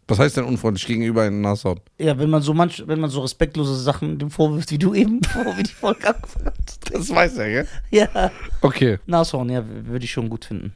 [0.08, 1.80] Was heißt denn unfreundlich gegenüber einem Nashorn?
[1.98, 5.20] Ja, wenn man so manch, wenn man so respektlose Sachen dem vorwirft, wie du eben,
[5.56, 6.80] wie die Folge angefangen hast.
[6.90, 7.68] Das weiß er, gell?
[7.90, 8.30] Ja.
[8.62, 8.98] Okay.
[9.06, 10.72] Nashorn, ja, würde ich schon gut finden.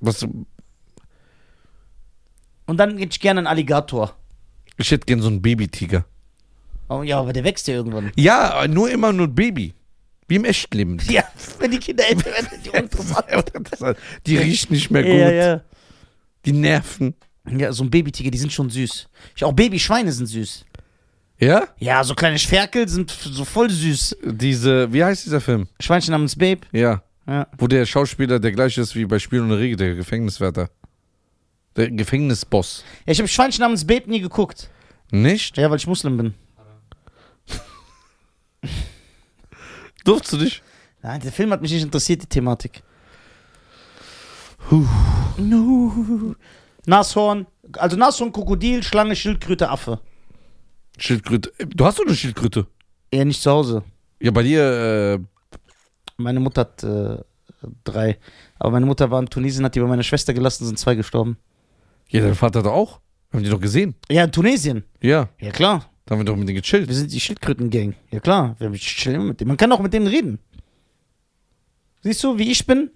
[0.00, 0.22] Was,
[2.66, 4.16] Und dann hätte ich gerne einen Alligator.
[4.76, 6.04] ich hätte gern so einen Babytiger.
[6.88, 8.12] Oh, ja, aber der wächst ja irgendwann.
[8.16, 9.74] Ja, nur immer nur Baby.
[10.28, 10.98] Wie im echten Leben.
[11.08, 11.22] Ja,
[11.60, 12.70] wenn die Kinder älter werden, die
[13.56, 13.96] uninteressant.
[14.26, 15.12] Die riechen nicht mehr gut.
[15.12, 15.60] Ja, ja.
[16.44, 17.14] Die nerven.
[17.48, 19.08] Ja, so ein Babytiger, die sind schon süß.
[19.36, 20.64] Ich, auch Babyschweine sind süß.
[21.38, 21.68] Ja?
[21.78, 24.16] Ja, so kleine Ferkel sind so voll süß.
[24.24, 25.68] Diese, wie heißt dieser Film?
[25.80, 26.62] Schweinchen namens Babe.
[26.72, 27.02] Ja.
[27.26, 27.46] Ja.
[27.58, 30.70] Wo der Schauspieler der gleiche ist wie bei Spiel ohne Regel, der Gefängniswärter.
[31.76, 32.84] Der Gefängnisboss.
[33.04, 34.70] ja ich habe Schweinchen namens Babe nie geguckt.
[35.10, 35.56] Nicht?
[35.56, 36.34] Ja, weil ich Muslim bin.
[40.04, 40.62] Durfst du dich?
[41.02, 42.82] Nein, der Film hat mich nicht interessiert, die Thematik.
[44.70, 44.86] Huh.
[45.36, 46.34] No.
[46.86, 50.00] Nashorn, also Nashorn, Krokodil, Schlange, Schildkröte, Affe.
[50.98, 51.52] Schildkröte.
[51.68, 52.66] Du hast doch eine Schildkröte.
[53.10, 53.82] Eher nicht zu Hause.
[54.20, 55.18] Ja, bei dir, äh,
[56.16, 57.18] Meine Mutter hat äh,
[57.84, 58.18] drei.
[58.58, 61.36] Aber meine Mutter war in Tunesien, hat die bei meiner Schwester gelassen, sind zwei gestorben.
[62.08, 63.00] ja, dein Vater doch auch.
[63.32, 63.94] Haben die doch gesehen.
[64.08, 64.84] Ja, in Tunesien.
[65.02, 65.90] Ja, Ja, klar.
[66.06, 66.88] da haben wir doch mit denen gechillt.
[66.88, 67.94] Wir sind die Schildkröten-Gang.
[68.10, 68.56] Ja, klar.
[68.58, 69.48] Wir chillen mit denen.
[69.48, 70.38] Man kann auch mit denen reden.
[72.02, 72.90] Siehst du, wie ich bin?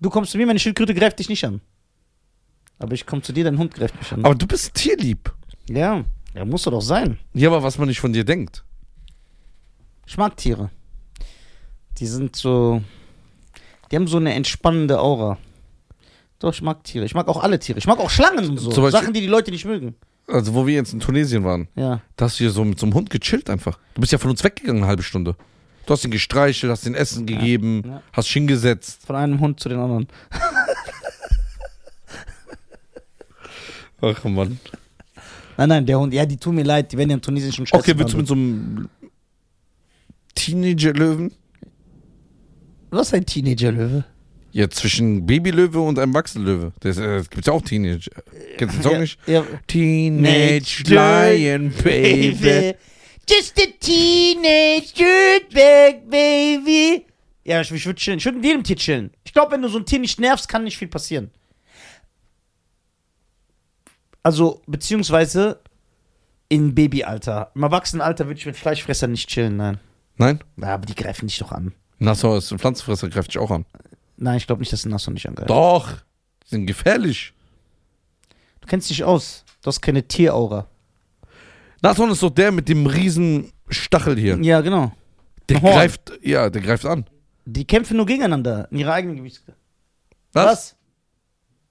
[0.00, 1.60] Du kommst zu mir, meine Schildkröte greift dich nicht an.
[2.78, 4.24] Aber ich komme zu dir, dein Hund greift mich an.
[4.24, 5.32] Aber du bist tierlieb.
[5.68, 7.18] ja, ja, muss doch sein.
[7.34, 8.62] Ja, aber was man nicht von dir denkt.
[10.06, 10.70] Ich mag Tiere.
[11.98, 12.82] Die sind so.
[13.90, 15.38] Die haben so eine entspannende Aura.
[16.38, 17.04] Doch, ich mag Tiere.
[17.04, 17.78] Ich mag auch alle Tiere.
[17.78, 18.70] Ich mag auch Schlangen und so.
[18.70, 19.96] Zum Beispiel- Sachen, die die Leute nicht mögen.
[20.28, 22.02] Also, wo wir jetzt in Tunesien waren, Ja.
[22.16, 23.78] da hast du hier so mit so einem Hund gechillt einfach.
[23.94, 25.34] Du bist ja von uns weggegangen eine halbe Stunde.
[25.86, 28.02] Du hast ihn gestreichelt, hast ihm Essen gegeben, ja.
[28.12, 29.06] hast dich hingesetzt.
[29.06, 30.06] Von einem Hund zu den anderen.
[34.00, 34.58] Ach Mann.
[35.56, 36.14] Nein, nein, der Hund.
[36.14, 36.92] Ja, die tun mir leid.
[36.92, 38.88] Die werden ja in Tunesien schon scheiße Okay, willst du mit so einem
[40.34, 41.32] Teenager-Löwen?
[42.90, 44.04] Was ist ein Teenager-Löwe?
[44.52, 46.72] Ja, zwischen Babylöwe und einem Wachsenlöwe.
[46.80, 48.10] Das, äh, das gibt's ja auch Teenage.
[48.56, 49.18] Kennst du den Song ja, nicht?
[49.26, 49.44] Ja.
[49.66, 52.74] Teenage Lion Baby.
[53.28, 57.04] Just a teenage dirtbag baby.
[57.44, 58.18] Ja, ich, ich würde chillen.
[58.18, 59.10] Ich würde mit jedem Tier chillen.
[59.22, 61.30] Ich glaube, wenn du so ein Tier nicht nervst, kann nicht viel passieren.
[64.22, 65.60] Also, beziehungsweise
[66.48, 67.50] in Babyalter.
[67.54, 69.78] Im Erwachsenenalter würde ich mit Fleischfressern nicht chillen, nein.
[70.16, 70.40] Nein?
[70.56, 71.72] Ja, aber die greifen dich doch an.
[71.98, 73.64] Nassau ist ein Pflanzenfresser, greift dich auch an.
[74.16, 75.50] Nein, ich glaube nicht, dass Nassau nicht angreift.
[75.50, 75.92] Doch.
[76.44, 77.32] Die sind gefährlich.
[78.60, 79.44] Du kennst dich aus.
[79.62, 80.66] Du hast keine Tieraura.
[81.82, 84.38] Nashorn ist doch der mit dem riesen Stachel hier.
[84.42, 84.92] Ja, genau.
[85.48, 85.72] Der Horn.
[85.74, 87.04] greift, ja, der greift an.
[87.44, 89.58] Die kämpfen nur gegeneinander in ihrer eigenen Gewichtsklasse.
[90.32, 90.76] Was?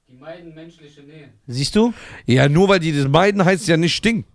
[0.10, 1.30] Die meiden menschliche Nähe.
[1.48, 1.93] Siehst du?
[2.26, 4.26] Ja, nur weil die das meiden, heißt es ja nicht Ding.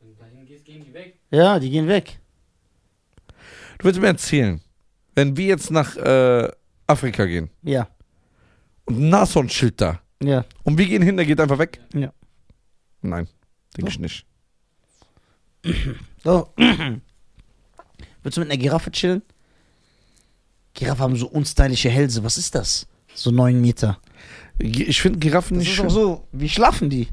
[0.00, 1.18] Wenn du dahin gehst, gehen die weg.
[1.30, 2.18] Ja, die gehen weg.
[3.78, 4.60] Du willst mir erzählen,
[5.14, 6.50] wenn wir jetzt nach äh,
[6.86, 7.88] Afrika gehen Ja,
[8.86, 10.44] und ein Nashorn-Schild da ja.
[10.62, 11.80] und wir gehen hin, der geht einfach weg?
[11.94, 12.12] Ja.
[13.02, 13.28] Nein,
[13.76, 14.26] denke ich nicht.
[16.24, 16.52] So.
[16.56, 19.22] Würdest du mit einer Giraffe chillen?
[20.74, 22.22] Giraffe haben so unstylische Hälse.
[22.24, 22.86] Was ist das?
[23.14, 24.00] So neun Meter.
[24.58, 25.86] Ich finde Giraffen Das nicht ist schön.
[25.86, 26.28] auch so.
[26.32, 27.08] Wie schlafen die?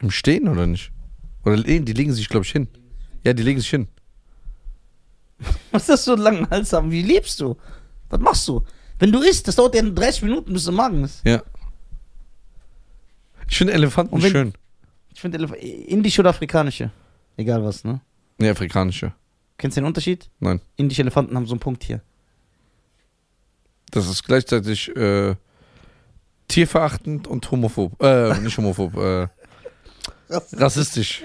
[0.00, 0.92] Im Stehen oder nicht?
[1.44, 2.68] Oder die legen sich, glaube ich, hin.
[3.24, 3.88] Ja, die legen sich hin.
[5.72, 6.90] Was ist das so einen langen Hals haben?
[6.90, 7.56] Wie lebst du?
[8.10, 8.62] Was machst du?
[8.98, 11.24] Wenn du isst, das dauert ja 30 Minuten, bis du Magen ist.
[11.24, 11.42] Ja.
[13.48, 14.52] Ich finde Elefanten wenn- schön.
[15.12, 16.90] Ich finde Elef- indische oder afrikanische.
[17.36, 18.00] Egal was, ne?
[18.38, 19.12] Nee, afrikanische.
[19.58, 20.30] Kennst du den Unterschied?
[20.38, 20.60] Nein.
[20.76, 22.00] Indische Elefanten haben so einen Punkt hier.
[23.90, 25.34] Das ist gleichzeitig äh,
[26.50, 28.00] tierverachtend und homophob.
[28.02, 29.28] Äh, nicht homophob, äh,
[30.28, 31.24] rassistisch.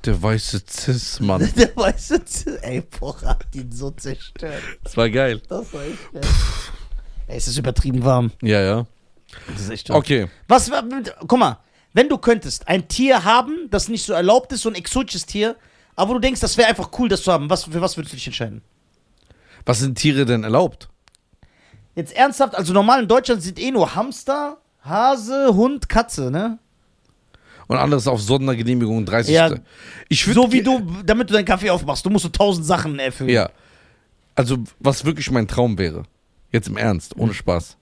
[0.06, 1.50] Der weiße Cis-Mann.
[1.58, 4.62] Der weiße Z Ey, boah, hat ihn so zerstört.
[4.84, 5.42] Das war geil.
[5.48, 6.24] Das war echt geil.
[7.28, 8.32] Ey, es ist übertrieben warm.
[8.42, 8.86] Ja, ja.
[9.48, 10.00] Das ist echt warm.
[10.00, 10.28] Okay.
[10.48, 10.70] Was,
[11.28, 11.60] guck mal,
[11.94, 15.56] wenn du könntest ein Tier haben, das nicht so erlaubt ist, so ein exotisches Tier,
[15.96, 18.18] aber du denkst, das wäre einfach cool, das zu haben, was, für was würdest du
[18.18, 18.62] dich entscheiden?
[19.66, 20.90] Was sind Tiere denn erlaubt?
[21.96, 26.58] Jetzt ernsthaft, also normal in Deutschland sind eh nur Hamster, Hase, Hund, Katze, ne?
[27.68, 29.34] Und anderes auf Sondergenehmigung 30.
[29.34, 29.52] Ja.
[30.10, 33.00] Ich würd So wie du, damit du deinen Kaffee aufmachst, du musst so tausend Sachen
[33.00, 33.30] erfüllen.
[33.30, 33.50] Ja.
[34.36, 36.04] Also, was wirklich mein Traum wäre.
[36.52, 37.24] Jetzt im Ernst, Mhm.
[37.24, 37.78] ohne Spaß.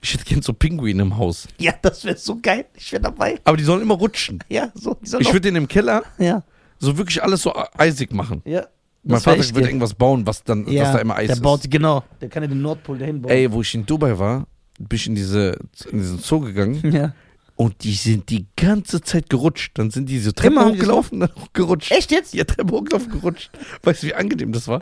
[0.00, 1.48] Ich hätte gern so Pinguine im Haus.
[1.58, 2.66] Ja, das wäre so geil.
[2.74, 3.38] Ich wäre dabei.
[3.44, 4.38] Aber die sollen immer rutschen.
[4.48, 4.94] Ja, so.
[5.02, 6.42] Die sollen Ich würde den im Keller ja,
[6.78, 8.42] so wirklich alles so eisig machen.
[8.44, 8.66] ja.
[9.04, 11.42] Mein Vater wird irgendwas bauen, was dann, ja, dass da immer Eis der ist.
[11.42, 12.02] baut, genau.
[12.20, 13.30] Der kann ja den Nordpol dahin bauen.
[13.32, 14.46] Ey, wo ich in Dubai war,
[14.78, 15.56] bin ich in, diese,
[15.90, 17.14] in diesen Zoo gegangen Ja.
[17.54, 19.78] und die sind die ganze Zeit gerutscht.
[19.78, 21.90] Dann sind die so Treppe Immer hochgelaufen, dann gerutscht.
[21.92, 22.34] Echt jetzt?
[22.34, 23.50] Ja, Treppe hochgelaufen, gerutscht.
[23.82, 24.80] Weißt du, wie angenehm das war?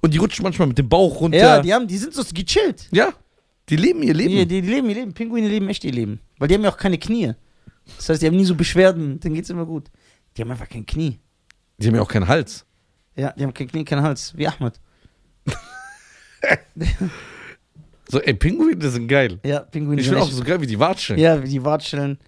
[0.00, 1.38] Und die rutschen manchmal mit dem Bauch runter.
[1.38, 2.88] Ja, die, haben, die sind so gechillt.
[2.90, 3.10] Ja,
[3.68, 4.30] die leben ihr Leben.
[4.30, 5.12] Die, die, die leben ihr Leben.
[5.12, 6.18] Pinguine leben echt ihr Leben.
[6.38, 7.34] Weil die haben ja auch keine Knie.
[7.98, 9.20] Das heißt, die haben nie so Beschwerden.
[9.20, 9.90] Denen geht's immer gut.
[10.38, 11.18] Die haben einfach kein Knie.
[11.78, 12.64] Die haben ja auch keinen Hals.
[13.16, 14.32] Ja, die haben kein Knie, keinen Hals.
[14.36, 14.80] Wie Ahmed.
[18.10, 19.38] So, ey, Pinguine sind geil.
[19.44, 21.18] Ja, Pinguine Ich sind finde auch so geil, wie die watscheln.
[21.18, 22.18] Ja, wie die Watscheln,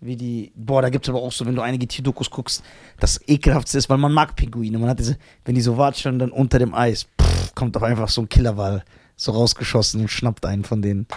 [0.00, 0.52] wie die.
[0.54, 2.62] Boah, da gibt's aber auch so, wenn du einige Tierdokus guckst,
[3.00, 4.78] das ekelhaftste ist, weil man mag Pinguine.
[4.78, 8.08] Man hat diese, wenn die so watscheln, dann unter dem Eis, pff, kommt doch einfach
[8.08, 8.84] so ein Killerwal
[9.16, 11.08] so rausgeschossen und schnappt einen von denen.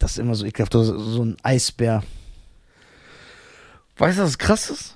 [0.00, 0.72] Das ist immer so ekelhaft.
[0.72, 2.02] So, so ein Eisbär.
[3.98, 4.95] Weißt du, was krass ist?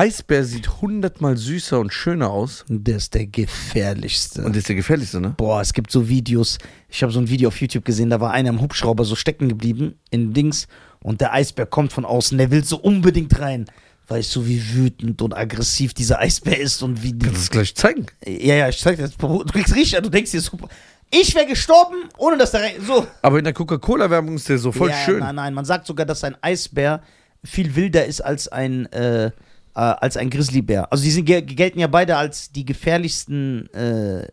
[0.00, 2.64] Eisbär sieht hundertmal süßer und schöner aus.
[2.68, 4.42] Der ist der gefährlichste.
[4.42, 5.34] Und ist der gefährlichste, ne?
[5.36, 6.56] Boah, es gibt so Videos.
[6.88, 9.50] Ich habe so ein Video auf YouTube gesehen, da war einer im Hubschrauber so stecken
[9.50, 10.68] geblieben in Dings
[11.02, 12.38] und der Eisbär kommt von außen.
[12.38, 13.66] Der will so unbedingt rein.
[14.08, 17.10] Weißt du, wie wütend und aggressiv dieser Eisbär ist und wie.
[17.18, 18.06] Kannst du es gleich zeigen?
[18.26, 19.18] Ja, ja, ich zeig dir das.
[19.18, 20.70] Du kriegst richtig, du denkst dir super.
[21.10, 22.62] Ich wäre gestorben, ohne dass der.
[22.86, 23.06] So.
[23.20, 25.18] Aber in der Coca-Cola-Werbung ist der so voll ja, schön.
[25.18, 27.02] Nein, nein, man sagt sogar, dass ein Eisbär
[27.44, 29.30] viel wilder ist als ein, äh,
[29.74, 30.90] äh, als ein Grizzlybär.
[30.92, 34.26] Also die sind, gel- gelten ja beide als die gefährlichsten äh,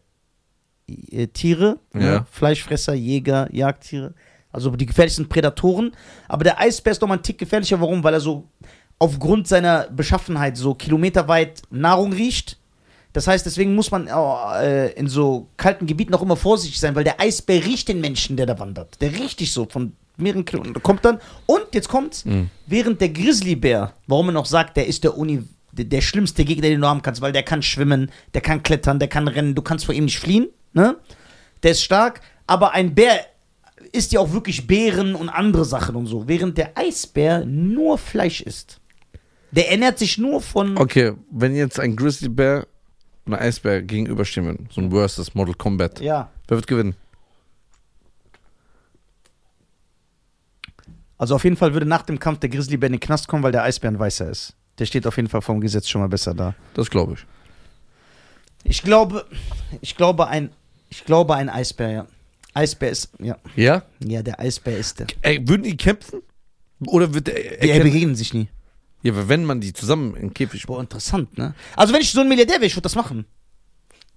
[0.88, 1.80] äh, Tiere.
[1.94, 2.00] Ja.
[2.00, 2.26] Ne?
[2.32, 4.14] Fleischfresser, Jäger, Jagdtiere.
[4.52, 5.92] Also die gefährlichsten Prädatoren.
[6.28, 7.80] Aber der Eisbär ist doch mal ein Tick gefährlicher.
[7.80, 8.04] Warum?
[8.04, 8.48] Weil er so
[9.00, 12.58] aufgrund seiner Beschaffenheit so kilometerweit Nahrung riecht.
[13.14, 17.04] Das heißt, deswegen muss man äh, in so kalten Gebieten auch immer vorsichtig sein, weil
[17.04, 19.00] der Eisbär riecht den Menschen, der da wandert.
[19.02, 20.82] Der riecht dich so von mehreren Kilometern.
[20.84, 22.50] Kommt dann, und jetzt kommt's, Mhm.
[22.66, 26.68] während der Grizzlybär, warum man auch sagt, der ist der Uni, der, der schlimmste Gegner,
[26.70, 29.62] den du haben kannst, weil der kann schwimmen, der kann klettern, der kann rennen, du
[29.62, 30.98] kannst vor ihm nicht fliehen, ne?
[31.64, 33.20] Der ist stark, aber ein Bär
[33.92, 38.42] isst ja auch wirklich Beeren und andere Sachen und so, während der Eisbär nur Fleisch
[38.42, 38.80] isst.
[39.52, 40.78] Der ernährt sich nur von.
[40.78, 42.68] Okay, wenn jetzt ein Grizzlybär
[43.26, 46.30] und ein Eisbär gegenüberstehen würden, so ein Versus Model Combat, Ja.
[46.48, 46.96] wer wird gewinnen?
[51.18, 53.52] Also auf jeden Fall würde nach dem Kampf der Grizzlybär in den Knast kommen, weil
[53.52, 54.56] der Eisbär ein Weißer ist.
[54.78, 56.54] Der steht auf jeden Fall vom Gesetz schon mal besser da.
[56.76, 57.26] Das glaube ich.
[58.64, 59.26] Ich glaube,
[59.82, 60.52] ich glaube ein,
[60.90, 62.08] ich glaube ein Eisbär, ja.
[62.54, 63.38] Eisbär ist, ja.
[63.56, 63.84] Ja?
[64.00, 65.08] Ja, der Eisbär ist der.
[65.22, 66.22] Ey, würden die kämpfen?
[66.86, 68.50] Oder wird der Die begegnen sich nie.
[69.04, 71.54] Ja, aber wenn man die zusammen in Käfig Boah, interessant, ne?
[71.76, 73.26] Also wenn ich so ein Milliardär wäre, ich würde das machen.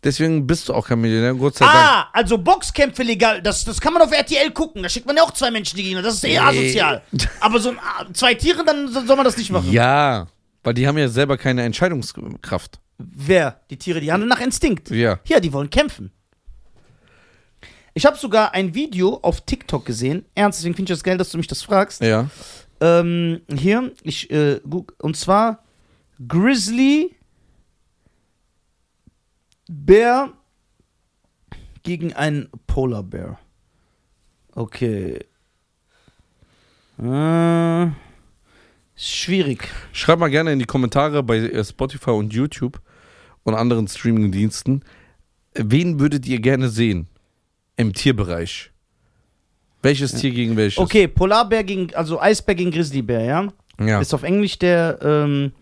[0.03, 1.77] Deswegen bist du auch kein Millionär, Gott sei Dank.
[1.77, 4.83] Ah, also Boxkämpfe legal, das, das kann man auf RTL gucken.
[4.83, 6.09] Da schickt man ja auch zwei Menschen gegeneinander.
[6.09, 6.59] Das ist eher Nee.
[6.59, 7.03] asozial.
[7.41, 9.71] Aber so ein, ah, zwei Tiere, dann soll man das nicht machen.
[9.71, 10.27] Ja,
[10.63, 12.79] weil die haben ja selber keine Entscheidungskraft.
[12.97, 13.61] Wer?
[13.69, 14.91] Die Tiere, die handeln nach Instinkt.
[14.91, 15.19] Ja.
[15.27, 16.11] Ja, die wollen kämpfen.
[17.93, 20.25] Ich habe sogar ein Video auf TikTok gesehen.
[20.35, 22.01] Ernst, deswegen finde ich das geil, dass du mich das fragst.
[22.03, 22.31] Ja.
[22.81, 25.65] Ähm, hier, ich, äh, guck, und zwar
[26.27, 27.17] Grizzly
[29.73, 30.33] Bär
[31.85, 33.39] gegen einen Polar Bear.
[34.53, 35.21] Okay.
[36.99, 37.91] Äh,
[38.97, 39.69] schwierig.
[39.93, 42.81] Schreib mal gerne in die Kommentare bei äh, Spotify und YouTube
[43.45, 44.83] und anderen Streaming-Diensten,
[45.55, 47.07] wen würdet ihr gerne sehen
[47.77, 48.73] im Tierbereich?
[49.83, 50.79] Welches Tier gegen welches?
[50.79, 53.49] Okay, Polarbär gegen, also Eisbär gegen Grizzlybär, ja?
[53.79, 54.01] Ja.
[54.01, 55.53] Ist auf Englisch der, ähm,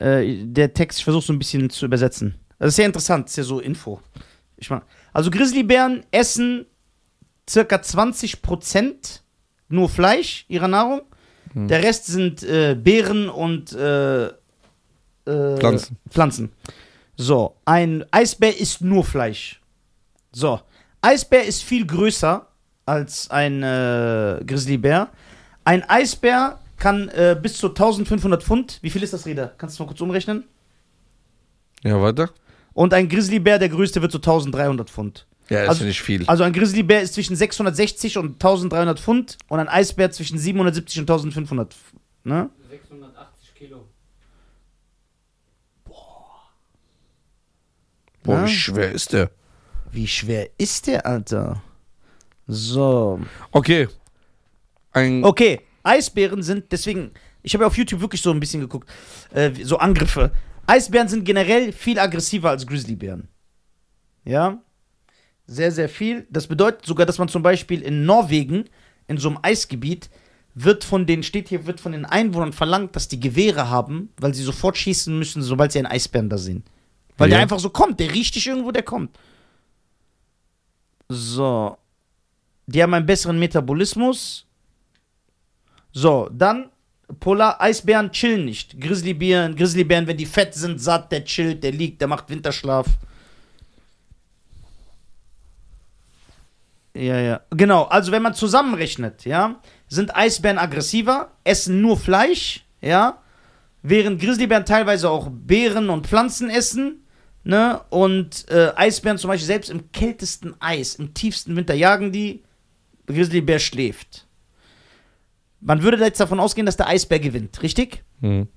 [0.00, 2.34] äh, der Text, ich versuche so ein bisschen zu übersetzen.
[2.58, 4.00] Das ist sehr interessant, das ist ja so Info.
[4.56, 6.66] Ich mein, also Grizzlybären essen
[7.48, 9.20] circa 20%
[9.68, 11.02] nur Fleisch ihrer Nahrung.
[11.52, 11.68] Hm.
[11.68, 14.32] Der Rest sind äh, Beeren und äh, äh,
[15.24, 15.96] Pflanzen.
[16.08, 16.52] Pflanzen.
[17.16, 19.60] So, ein Eisbär isst nur Fleisch.
[20.32, 20.60] So,
[21.00, 22.46] Eisbär ist viel größer
[22.84, 25.08] als ein äh, Grizzlybär.
[25.64, 28.78] Ein Eisbär kann äh, bis zu 1500 Pfund.
[28.82, 29.52] Wie viel ist das, Reda?
[29.56, 30.44] Kannst du mal kurz umrechnen?
[31.82, 32.30] Ja, weiter?
[32.76, 35.26] Und ein Grizzlybär, der größte, wird so 1300 Pfund.
[35.48, 36.24] Ja, das Also- finde ich viel.
[36.26, 41.06] Also ein Grizzlybär ist zwischen 660 und 1300 Pfund und ein Eisbär zwischen 770 und
[41.08, 41.74] 1500.
[42.24, 42.50] Ne?
[42.68, 43.86] 680 Kilo.
[48.22, 48.46] Boah, Ja.
[48.46, 49.30] wie schwer ist der?
[49.92, 51.62] Wie schwer ist der, Alter?
[52.46, 53.20] So.
[53.52, 53.88] Okay.
[54.92, 55.24] Ein.
[55.24, 57.12] Okay, Eisbären sind, deswegen,
[57.42, 58.88] ich habe ja auf YouTube wirklich so ein bisschen geguckt,
[59.32, 60.30] äh, so Angriffe.
[60.66, 63.28] Eisbären sind generell viel aggressiver als Grizzlybären.
[64.24, 64.60] Ja?
[65.46, 66.26] Sehr, sehr viel.
[66.30, 68.64] Das bedeutet sogar, dass man zum Beispiel in Norwegen,
[69.06, 70.10] in so einem Eisgebiet,
[70.54, 74.34] wird von den, steht hier, wird von den Einwohnern verlangt, dass die Gewehre haben, weil
[74.34, 76.64] sie sofort schießen müssen, sobald sie einen Eisbären da sehen.
[77.18, 77.36] Weil Ja.
[77.36, 79.16] der einfach so kommt, der riecht dich irgendwo, der kommt.
[81.08, 81.76] So.
[82.66, 84.46] Die haben einen besseren Metabolismus.
[85.92, 86.70] So, dann
[87.20, 88.80] Polar Eisbären chillen nicht.
[88.80, 92.86] Grizzlybären, Grizzlybären, wenn die fett sind, satt, der chillt, der liegt, der macht Winterschlaf.
[96.94, 97.40] Ja, ja.
[97.50, 103.22] Genau, also wenn man zusammenrechnet, ja, sind Eisbären aggressiver, essen nur Fleisch, ja,
[103.82, 107.06] während Grizzlybären teilweise auch Beeren und Pflanzen essen,
[107.44, 112.42] ne, und äh, Eisbären zum Beispiel selbst im kältesten Eis, im tiefsten Winter jagen die,
[113.06, 114.25] Grizzlybär schläft.
[115.60, 118.04] Man würde jetzt davon ausgehen, dass der Eisbär gewinnt, richtig?
[118.20, 118.48] Hm.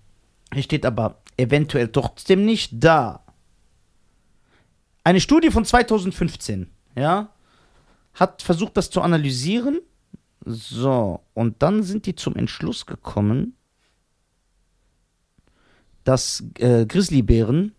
[0.53, 3.23] Hier steht aber eventuell trotzdem nicht da.
[5.03, 7.29] Eine Studie von 2015, ja,
[8.13, 9.79] hat versucht, das zu analysieren.
[10.45, 13.55] So, und dann sind die zum Entschluss gekommen,
[16.03, 17.73] dass äh, Grizzlybären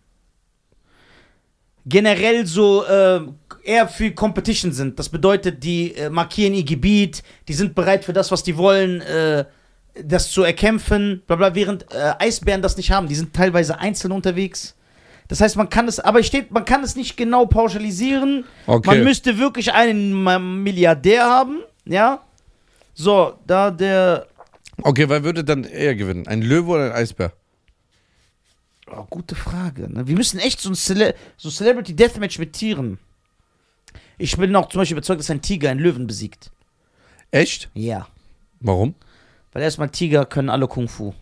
[1.85, 3.21] generell so äh,
[3.63, 4.97] eher für Competition sind.
[4.99, 9.01] Das bedeutet, die äh, markieren ihr Gebiet, die sind bereit für das, was die wollen,
[9.01, 9.45] äh,
[10.03, 13.07] das zu erkämpfen, bla bla, während äh, Eisbären das nicht haben.
[13.07, 14.75] Die sind teilweise einzeln unterwegs.
[15.27, 18.45] Das heißt, man kann es, aber steht, man kann es nicht genau pauschalisieren.
[18.67, 18.87] Okay.
[18.87, 22.21] Man müsste wirklich einen Milliardär haben, ja.
[22.93, 24.27] So, da der.
[24.81, 26.27] okay, wer würde dann eher gewinnen?
[26.27, 27.31] Ein Löwe oder ein Eisbär?
[28.93, 29.89] Oh, gute Frage.
[29.91, 30.07] Ne?
[30.07, 32.99] Wir müssen echt so ein Cele so Celebrity Deathmatch mit Tieren.
[34.17, 36.51] Ich bin auch zum Beispiel überzeugt, dass ein Tiger einen Löwen besiegt.
[37.31, 37.69] Echt?
[37.73, 38.07] Ja.
[38.59, 38.95] Warum?
[39.51, 41.13] Weil erstmal Tiger können alle Kung Fu,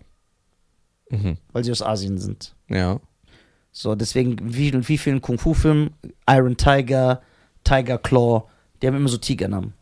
[1.09, 1.37] Mhm.
[1.53, 2.53] weil sie aus Asien sind.
[2.67, 2.99] Ja.
[3.71, 5.91] So, deswegen, wie, in wie vielen Kung Fu-Filmen,
[6.29, 7.21] Iron Tiger,
[7.63, 8.43] Tiger Claw,
[8.81, 9.73] die haben immer so Tigernamen.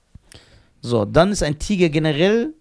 [0.81, 2.53] So, dann ist ein Tiger generell.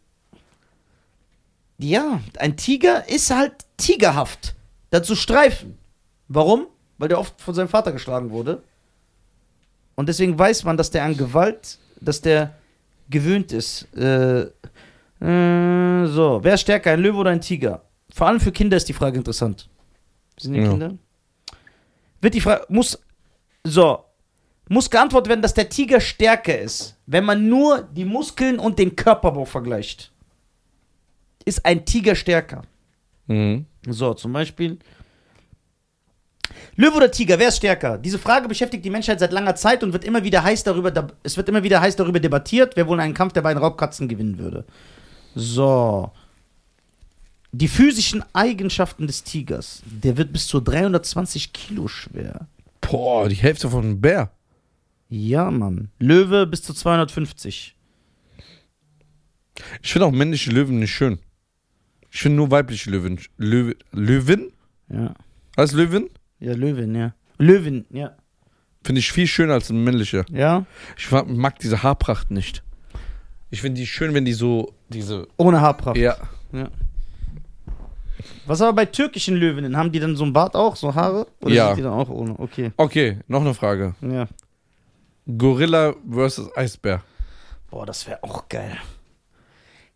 [1.79, 4.55] Ja, ein Tiger ist halt tigerhaft.
[4.90, 5.79] Dazu Streifen.
[6.29, 6.66] Warum?
[6.99, 8.62] Weil der oft von seinem Vater geschlagen wurde.
[9.94, 12.55] Und deswegen weiß man, dass der an Gewalt, dass der
[13.09, 13.87] gewöhnt ist.
[13.96, 14.42] Äh,
[15.20, 17.83] äh, so, wer ist stärker, ein Löwe oder ein Tiger?
[18.11, 19.68] Vor allem für Kinder ist die Frage interessant.
[20.38, 20.70] Sind die Ja.
[20.70, 20.94] Kinder?
[22.20, 22.99] Wird die Frage, muss,
[23.64, 24.05] so,
[24.68, 28.96] muss geantwortet werden, dass der Tiger stärker ist, wenn man nur die Muskeln und den
[28.96, 30.12] Körperbau vergleicht.
[31.44, 32.62] Ist ein Tiger stärker?
[33.27, 33.67] Mhm.
[33.89, 34.79] So, zum Beispiel.
[36.77, 37.99] Löwe oder Tiger, wer ist stärker?
[37.99, 41.09] Diese Frage beschäftigt die Menschheit seit langer Zeit und wird immer wieder heiß darüber, da-
[41.23, 44.39] es wird immer wieder heiß darüber debattiert, wer wohl einen Kampf der beiden Raubkatzen gewinnen
[44.39, 44.65] würde.
[45.35, 46.11] So.
[47.53, 49.83] Die physischen Eigenschaften des Tigers.
[49.87, 52.47] Der wird bis zu 320 Kilo schwer.
[52.83, 54.31] Boah, die Hälfte von einem Bär.
[55.09, 55.91] Ja, Mann.
[55.99, 57.75] Löwe bis zu 250.
[59.83, 61.19] Ich finde auch männliche Löwen nicht schön.
[62.11, 63.19] Ich finde nur weibliche Löwen.
[63.37, 64.53] Löwe, Löwin?
[64.88, 65.14] Ja.
[65.57, 66.09] Als Löwin?
[66.38, 67.14] Ja, Löwin, ja.
[67.38, 68.12] Löwin, ja.
[68.85, 70.25] Finde ich viel schöner als ein männlicher.
[70.31, 70.64] Ja.
[70.97, 72.62] Ich mag- diese Haarpracht nicht.
[73.51, 75.27] Ich finde die schön, wenn die so diese.
[75.37, 75.97] Ohne Haarpracht.
[75.97, 76.16] Ja.
[78.47, 79.77] Was aber bei türkischen Löwinnen?
[79.77, 81.27] Haben die dann so einen Bart auch, so Haare?
[81.40, 81.66] Oder Ja.
[81.69, 82.38] sind die dann auch ohne?
[82.38, 82.73] Okay.
[82.77, 83.95] Okay, noch eine Frage.
[84.01, 84.27] Ja.
[85.37, 87.03] Gorilla versus Eisbär.
[87.71, 88.77] Boah, das wäre auch geil.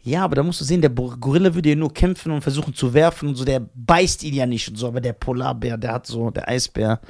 [0.03, 2.95] Ja, aber da musst du sehen, der Gorilla würde ja nur kämpfen und versuchen zu
[2.95, 6.07] werfen und so, der beißt ihn ja nicht und so, aber der Polarbär, der hat
[6.07, 7.01] so, der Eisbär,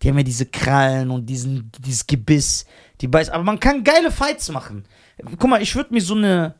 [0.00, 2.64] die haben ja diese Krallen und diesen, dieses Gebiss,
[3.00, 4.84] die beißt, aber man kann geile Fights machen.
[5.38, 6.54] Guck mal, ich würde mir so eine,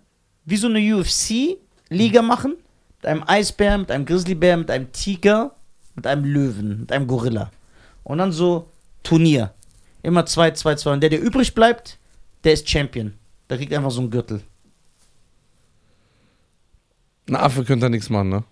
[0.44, 2.56] wie so eine UFC-Liga machen,
[2.96, 5.54] mit einem Eisbär, mit einem Grizzlybär, mit einem Tiger,
[5.94, 7.50] mit einem Löwen, mit einem Gorilla.
[8.04, 8.68] Und dann so
[9.02, 9.52] Turnier.
[10.02, 10.92] Immer 2, 2, 2.
[10.92, 11.98] Und der, der übrig bleibt,
[12.44, 13.14] der ist Champion.
[13.48, 14.42] Der kriegt einfach so einen Gürtel.
[17.28, 18.44] Ein Affe könnte da nichts machen, ne?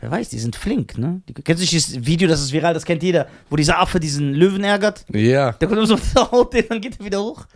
[0.00, 1.22] Wer weiß, die sind flink, ne?
[1.28, 3.98] Die, kennst du nicht dieses Video, das ist viral, das kennt jeder, wo dieser Affe
[4.00, 5.04] diesen Löwen ärgert?
[5.12, 7.46] Ja, Der kommt immer so auf der Haut, den, dann geht er wieder hoch.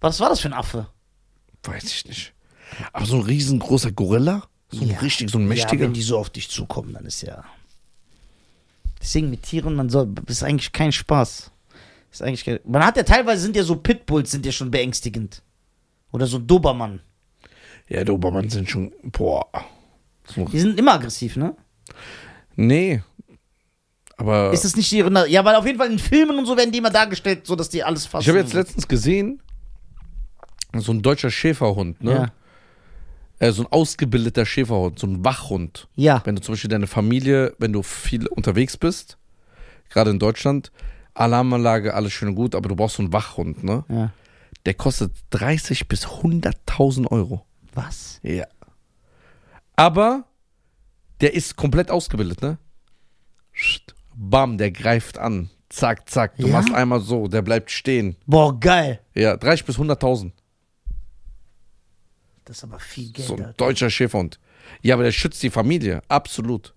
[0.00, 0.88] Was war das für ein Affe?
[1.66, 2.32] weiß ich nicht.
[2.92, 4.42] Aber so ein riesengroßer Gorilla?
[4.70, 4.98] So ein Ja.
[4.98, 5.84] richtig, so ein Ja, mächtiger?
[5.84, 7.42] wenn die so auf dich zukommen, dann ist ja.
[9.00, 11.50] Deswegen mit Tieren, man soll, ist eigentlich kein Spaß.
[12.12, 15.42] Ist eigentlich kein, man hat ja teilweise sind ja so Pitbulls, sind ja schon beängstigend.
[16.12, 17.00] Oder so Dobermann.
[17.88, 19.46] Ja, die Obermann sind schon, boah.
[20.36, 21.54] Die sind immer aggressiv, ne?
[22.56, 23.02] nee.
[24.16, 25.28] Aber Ist das nicht ihre.
[25.28, 27.68] Ja, weil auf jeden Fall in Filmen und so werden die immer dargestellt, so dass
[27.68, 28.22] die alles fassen.
[28.22, 29.42] ich habe jetzt letztens gesehen,
[30.72, 32.12] so ein deutscher Schäferhund, ne?
[32.12, 32.32] Ja.
[33.40, 35.88] Äh, so ein ausgebildeter Schäferhund, so ein Wachhund.
[35.96, 36.22] Ja.
[36.24, 39.18] Wenn du zum Beispiel deine Familie, wenn du viel unterwegs bist,
[39.90, 40.70] gerade in Deutschland,
[41.14, 43.84] Alarmanlage, alles schön und gut, aber du brauchst so einen Wachhund, ne?
[43.88, 44.12] ja.
[44.66, 47.44] Der kostet 30 bis 100.000 Euro.
[47.74, 48.20] Was?
[48.22, 48.46] Ja.
[49.76, 50.24] Aber
[51.20, 52.58] der ist komplett ausgebildet, ne?
[54.16, 55.50] Bam, der greift an.
[55.68, 56.36] Zack, zack.
[56.36, 56.52] Du Ja?
[56.52, 58.16] machst einmal so, der bleibt stehen.
[58.26, 59.00] Boah, geil.
[59.14, 60.32] Ja, 30 bis 100.000.
[62.44, 63.26] Das ist aber viel Geld.
[63.26, 63.52] So ein Alter.
[63.54, 64.38] deutscher Schäferhund.
[64.82, 66.02] Ja, aber der schützt die Familie.
[66.08, 66.74] Absolut.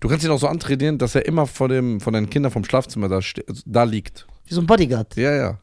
[0.00, 2.64] Du kannst ihn auch so antrainieren, dass er immer vor dem, von deinen Kindern vom
[2.64, 4.26] Schlafzimmer da, ste- da liegt.
[4.46, 5.16] Wie so ein Bodyguard.
[5.16, 5.58] Ja, ja.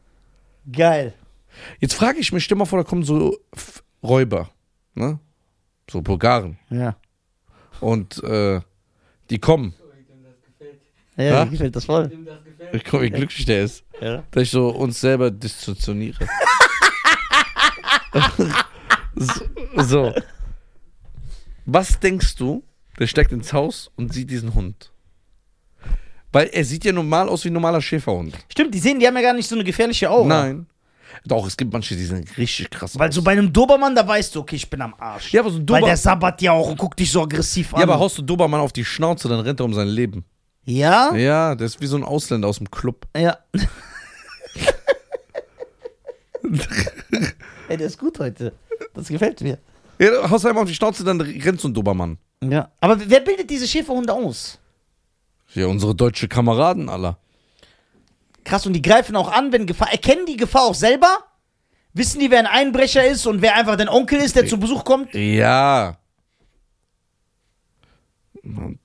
[0.71, 1.13] Geil.
[1.79, 4.49] Jetzt frage ich mich, stell mal vor, da kommen so F- Räuber,
[4.95, 5.19] ne?
[5.89, 6.57] So Bulgaren.
[6.69, 6.95] Ja.
[7.79, 8.61] Und äh,
[9.29, 9.73] die kommen.
[11.15, 12.11] Ja, mir gefällt das voll.
[12.71, 13.83] Ich guck, wie glücklich der ist.
[14.01, 14.23] Ja.
[14.31, 16.27] Dass ich so uns selber distorsioniere.
[19.15, 19.45] so,
[19.83, 20.13] so.
[21.65, 22.63] Was denkst du,
[22.99, 24.91] der steigt ins Haus und sieht diesen Hund?
[26.31, 28.35] Weil er sieht ja normal aus wie ein normaler Schäferhund.
[28.49, 30.27] Stimmt, die sehen, die haben ja gar nicht so eine gefährliche Aura.
[30.27, 30.65] Nein.
[31.25, 32.97] Doch, es gibt manche, die sind richtig krass.
[32.97, 35.31] Weil so bei einem Dobermann, da weißt du, okay, ich bin am Arsch.
[35.33, 37.73] ja, aber so ein Weil Dober der sabbert ja auch und guckt dich so aggressiv
[37.73, 37.79] an.
[37.79, 40.25] ja, aber haust du Dobermann auf die Schnauze, dann rennt er um sein Leben.
[40.65, 41.13] Ja?
[41.15, 43.05] Ja, der ist wie so ein Ausländer aus dem Club.
[43.17, 43.37] Ja.
[47.67, 48.53] Ey, der ist gut heute.
[48.93, 49.57] Das gefällt mir.
[49.99, 52.17] Ja, haust einfach auf die Schnauze, dann rennt so ein Dobermann.
[52.43, 52.71] Ja.
[52.81, 54.59] Aber wer bildet diese Schäferhunde aus?
[55.53, 57.17] Ja, unsere deutsche Kameraden aller.
[58.43, 59.91] Krass, und die greifen auch an, wenn Gefahr.
[59.91, 61.07] Erkennen die Gefahr auch selber?
[61.93, 64.83] Wissen die, wer ein Einbrecher ist und wer einfach dein Onkel ist, der zu Besuch
[64.83, 65.13] kommt?
[65.13, 65.97] Ja.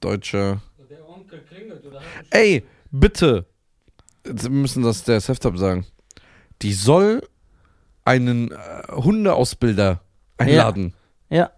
[0.01, 0.61] Deutsche.
[0.77, 3.47] So, der Onkel klingelt oder hat einen Ey, bitte.
[4.27, 5.87] Jetzt wir müssen das der Seftab sagen.
[6.63, 7.27] Die soll
[8.05, 8.57] einen äh,
[8.93, 10.01] Hundeausbilder
[10.37, 10.95] einladen.
[11.31, 11.51] Ja.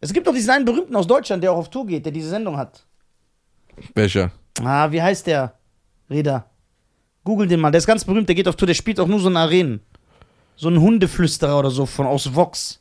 [0.00, 2.28] Es gibt doch diesen einen berühmten aus Deutschland, der auch auf Tour geht, der diese
[2.28, 2.86] Sendung hat.
[3.94, 4.30] Welcher?
[4.62, 5.58] Ah, wie heißt der?
[6.08, 6.50] Reda.
[7.24, 9.18] Google den mal, der ist ganz berühmt, der geht auf Tour, der spielt auch nur
[9.18, 9.80] so in Arenen.
[10.56, 12.78] So ein Hundeflüsterer oder so von aus Vox.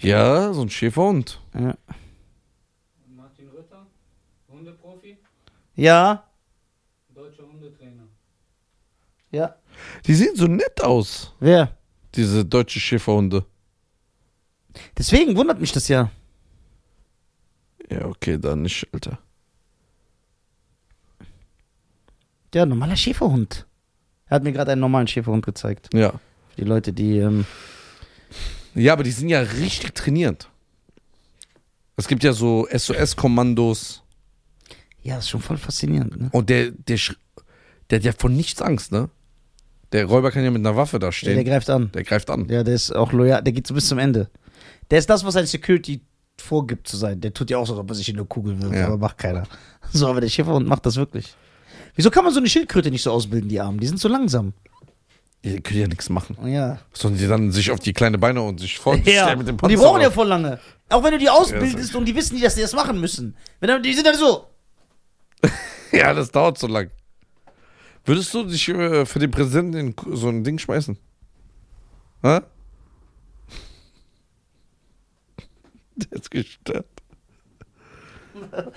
[0.00, 1.40] Ja, so ein Schäferhund.
[1.54, 1.76] Ja.
[3.08, 3.86] Martin Rütter,
[4.48, 5.16] Hundeprofi,
[5.76, 6.24] Ja,
[7.14, 8.02] deutscher Hundetrainer.
[9.30, 9.54] ja.
[10.06, 11.76] Die sehen so nett aus, Wer?
[12.14, 13.44] diese deutsche Schäferhunde.
[14.96, 16.10] Deswegen wundert mich das ja.
[17.90, 19.18] Ja, okay, dann nicht, Alter.
[22.54, 23.66] Der normaler Schäferhund.
[24.26, 25.88] Er hat mir gerade einen normalen Schäferhund gezeigt.
[25.92, 26.10] Ja.
[26.10, 27.18] Für die Leute, die.
[27.18, 27.44] Ähm,
[28.74, 30.48] Ja, aber die sind ja richtig trainiert.
[31.96, 34.02] Es gibt ja so SOS-Kommandos.
[35.02, 36.20] ja, das ist schon voll faszinierend.
[36.20, 36.28] Ne?
[36.32, 36.98] Und der, der,
[37.90, 39.10] der hat ja von nichts Angst, ne?
[39.92, 41.34] Der Räuber kann ja mit einer Waffe da stehen.
[41.36, 41.92] der greift an.
[41.92, 42.48] Der greift an.
[42.48, 43.42] Ja, der ist auch loyal.
[43.44, 44.28] Der geht so bis zum Ende.
[44.90, 46.00] Der ist das, was ein Security
[46.40, 47.20] vorgibt zu sein.
[47.20, 48.86] Der tut ja auch so, als ob er sich in eine Kugel wirft, Ja.
[48.86, 49.44] aber macht keiner.
[49.92, 51.36] So, aber der Schäferhund macht das wirklich.
[51.94, 53.78] Wieso kann man so eine Schildkröte nicht so ausbilden, die Armen?
[53.78, 54.52] Die sind so langsam.
[55.44, 56.36] Die können ja nichts machen.
[56.50, 56.78] Ja.
[56.92, 59.36] Sollen die dann sich auf die kleine Beine und sich vorstellen ja.
[59.36, 59.76] mit dem Und Panzer?
[59.76, 60.58] die brauchen ja voll lange.
[60.88, 63.36] Auch wenn du die ausbildest Ja, und die wissen nicht, dass die das machen müssen.
[63.60, 64.46] Wenn dann, die sind dann so.
[65.92, 66.90] ja, das dauert so lang.
[68.06, 70.98] Würdest du dich äh, für den Präsidenten in so ein Ding schmeißen?
[72.22, 72.40] Hä?
[75.96, 76.86] Der ist gestört.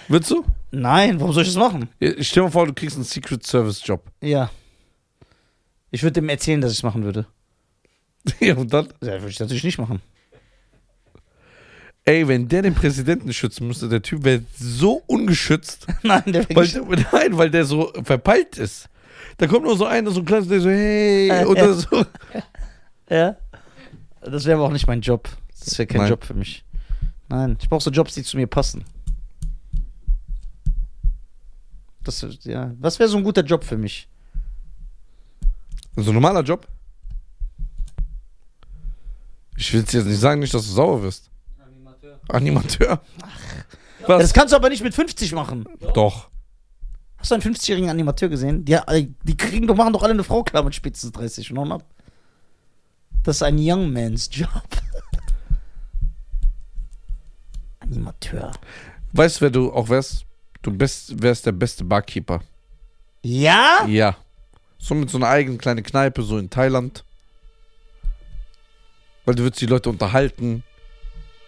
[0.07, 0.45] Würdest du?
[0.71, 1.89] Nein, warum soll ich das machen?
[1.99, 4.03] Ja, Stell dir mal vor, du kriegst einen Secret Service Job.
[4.21, 4.49] Ja.
[5.91, 7.25] Ich würde dem erzählen, dass ich es machen würde.
[8.41, 8.87] Ja, und dann?
[9.01, 10.01] Ja, würde ich natürlich nicht machen.
[12.03, 15.87] Ey, wenn der den Präsidenten schützen müsste, der Typ wäre so ungeschützt.
[16.03, 16.67] Nein, der Weil,
[17.11, 18.89] nein, weil der so verpeilt ist.
[19.37, 22.05] Da kommt nur so einer, so ein kleines, der so, hey, oder so.
[23.09, 23.35] Ja.
[24.21, 25.29] Das wäre aber auch nicht mein Job.
[25.59, 26.09] Das wäre kein Nein.
[26.09, 26.63] Job für mich.
[27.29, 28.83] Nein, ich brauche so Jobs, die zu mir passen.
[32.07, 32.73] Das, ja.
[32.79, 34.07] Was wäre so ein guter Job für mich?
[35.97, 36.65] So ein normaler Job.
[39.57, 41.29] Ich will jetzt nicht sagen, nicht, dass du sauer wirst.
[41.59, 42.19] Animateur.
[42.29, 43.01] Animateur.
[44.07, 44.33] Das Was?
[44.33, 45.67] kannst du aber nicht mit 50 machen.
[45.93, 46.29] Doch.
[47.17, 48.63] Hast du einen 50-jährigen Animateur gesehen?
[48.63, 48.77] Die,
[49.23, 51.83] die kriegen doch, machen doch alle eine Frau klar mit spätestens 30 und ab.
[53.23, 54.49] Das ist ein Young Man's Job.
[57.79, 58.53] Animateur.
[59.11, 60.26] Weißt du, wer du auch wärst?
[60.67, 62.41] Du bist, wärst der beste Barkeeper.
[63.23, 63.85] Ja?
[63.87, 64.17] Ja.
[64.77, 67.05] So mit so einer eigenen kleinen Kneipe, so in Thailand.
[69.23, 70.63] Weil du würdest die Leute unterhalten.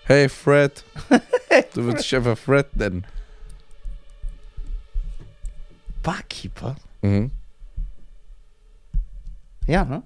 [0.06, 0.86] Hey, Fred.
[1.74, 3.06] Du würdest dich einfach Fred nennen.
[6.02, 6.78] Barkeeper?
[7.02, 7.32] Mhm.
[9.68, 10.02] Ja, ne?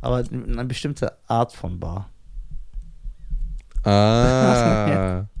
[0.00, 2.08] Aber eine bestimmte Art von Bar.
[3.82, 5.26] Ah.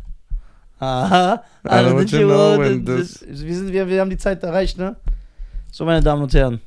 [0.84, 1.44] Aha.
[1.64, 4.10] I Also know what sind you wir, know when das, wir, sind, wir, wir haben
[4.10, 4.96] die Zeit erreicht, ne?
[5.70, 6.60] So, meine Damen und Herren.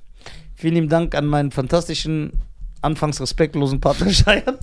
[0.55, 2.33] Vielen lieben Dank an meinen fantastischen,
[2.81, 4.57] anfangs respektlosen Partner Scheiern.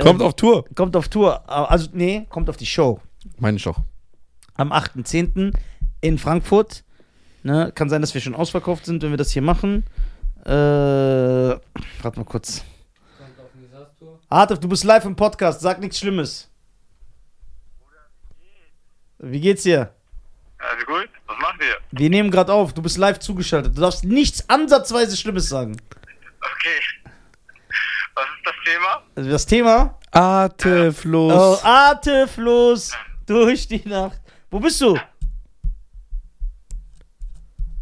[0.00, 0.64] Kommt auf Tour.
[0.74, 1.48] Kommt auf Tour.
[1.48, 3.00] Also, nee, kommt auf die Show.
[3.38, 3.78] Meine ich doch.
[4.54, 5.52] Am 8.10.
[6.00, 6.82] in Frankfurt.
[7.42, 7.72] Ne?
[7.74, 9.84] Kann sein, dass wir schon ausverkauft sind, wenn wir das hier machen.
[10.44, 11.60] Äh, warte
[12.16, 12.64] mal kurz.
[13.18, 14.18] Kommt auf Nisas Tour.
[14.28, 15.60] Artef, du bist live im Podcast.
[15.60, 16.48] Sag nichts Schlimmes.
[19.22, 19.94] Wie geht's dir?
[20.58, 21.76] Also gut, was macht ihr?
[21.98, 22.72] Wir nehmen gerade auf.
[22.74, 23.76] Du bist live zugeschaltet.
[23.76, 25.72] Du darfst nichts ansatzweise Schlimmes sagen.
[26.40, 26.80] Okay.
[28.14, 29.02] Was ist das Thema?
[29.16, 29.98] Also das Thema.
[30.10, 31.32] Atemlos.
[31.62, 32.92] Oh, atemlos
[33.26, 34.20] durch die Nacht.
[34.50, 34.98] Wo bist du?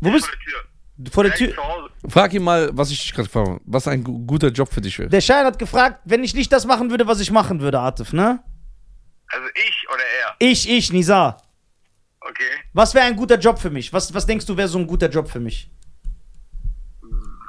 [0.01, 0.63] Wo bist Vor der Tür.
[0.97, 1.11] du?
[1.11, 1.55] Vor der Tür.
[1.55, 1.89] zu Hause.
[2.09, 3.61] Frag ihn mal, was ich dich gerade habe.
[3.65, 5.09] Was ein gu- guter Job für dich wäre.
[5.11, 8.13] Der Schein hat gefragt, wenn ich nicht das machen würde, was ich machen würde, Atif,
[8.13, 8.43] ne?
[9.33, 10.37] Also ich oder er?
[10.39, 11.37] Ich, ich, Nisa.
[12.21, 12.51] Okay.
[12.73, 13.93] Was wäre ein guter Job für mich?
[13.93, 15.71] Was, was denkst du, wäre so ein guter Job für mich?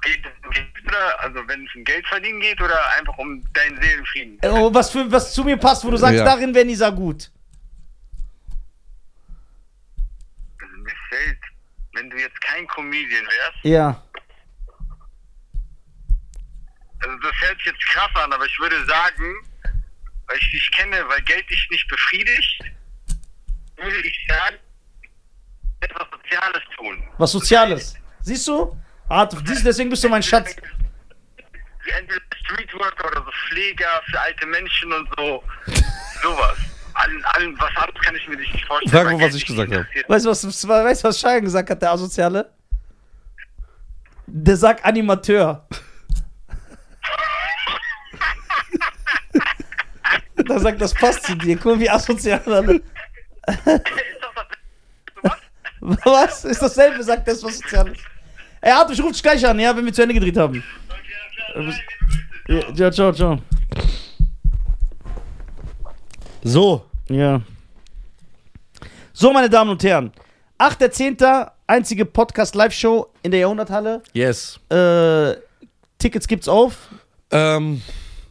[0.04, 3.44] Geht es um Geld oder, also wenn es um Geld verdienen geht oder einfach um
[3.54, 4.40] deinen Seelenfrieden?
[4.44, 6.26] Oh, was, für, was zu mir passt, wo du sagst, Ja.
[6.26, 7.30] darin wäre Nisa gut.
[10.62, 11.40] Also mir fällt,
[11.94, 14.02] wenn du jetzt kein Comedian wärst, Ja.
[17.00, 19.36] also das hört sich jetzt krass an, aber ich würde sagen,
[20.32, 22.64] weil ich dich kenne, weil Geld dich nicht befriedigt,
[23.76, 24.56] würde ich sagen,
[25.82, 27.04] etwas Soziales tun.
[27.18, 27.96] Was Soziales.
[28.22, 28.78] Siehst du?
[29.46, 30.56] Dies- deswegen bist du mein Schatz.
[31.84, 35.44] Wie entweder Streetworker oder so Pfleger für alte Menschen und so.
[36.22, 36.58] Sowas.
[36.94, 38.92] Allen, allen, was anderes kann ich mir nicht vorstellen.
[38.92, 39.88] Sag mal, was ich gesagt habe.
[40.08, 42.54] Weißt du, was, weißt, was Schein gesagt hat, der Asoziale?
[44.28, 45.68] Der sagt Animateur.
[50.52, 51.56] Der sagt, das passt zu dir.
[51.56, 52.76] Guck mal, wie asozial alle.
[52.76, 52.84] Ist?
[56.04, 56.46] Was?
[56.46, 57.98] Ist dasselbe, sagt das, was Soziales.
[58.60, 60.64] Ey, Arthur, ich ruf dich gleich an, ja, wenn wir zu Ende gedreht haben.
[60.88, 61.64] Okay, ja, klar.
[61.64, 62.76] Grüße.
[62.76, 63.40] Ja, ciao, ciao.
[66.44, 66.86] So.
[67.10, 67.42] Ja.
[69.14, 70.12] So, meine Damen und Herren.
[70.60, 71.50] 8.10.
[71.66, 74.04] einzige Podcast-Live-Show in der Jahrhunderthalle.
[74.14, 74.60] Yes.
[74.70, 75.36] Äh,
[75.98, 76.90] Tickets gibt's auf.
[77.32, 77.82] Ähm,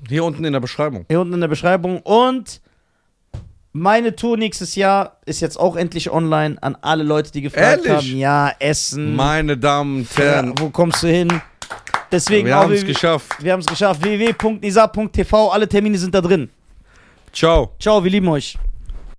[0.08, 1.04] hier unten in der Beschreibung.
[1.08, 2.00] Hier unten in der Beschreibung.
[2.00, 2.60] Und
[3.72, 7.92] meine Tour nächstes Jahr ist jetzt auch endlich online an alle Leute, die gefragt Ehrlich?
[7.92, 8.18] haben.
[8.18, 9.14] Ja, Essen.
[9.14, 11.40] Meine Damen und ja, Herren, wo kommst du hin?
[12.10, 13.42] Deswegen wir haben es geschafft.
[13.42, 14.02] Wir haben es geschafft.
[14.02, 15.50] www.nisa.tv.
[15.50, 16.50] Alle Termine sind da drin.
[17.32, 17.70] Ciao.
[17.78, 18.58] Ciao, wir lieben euch.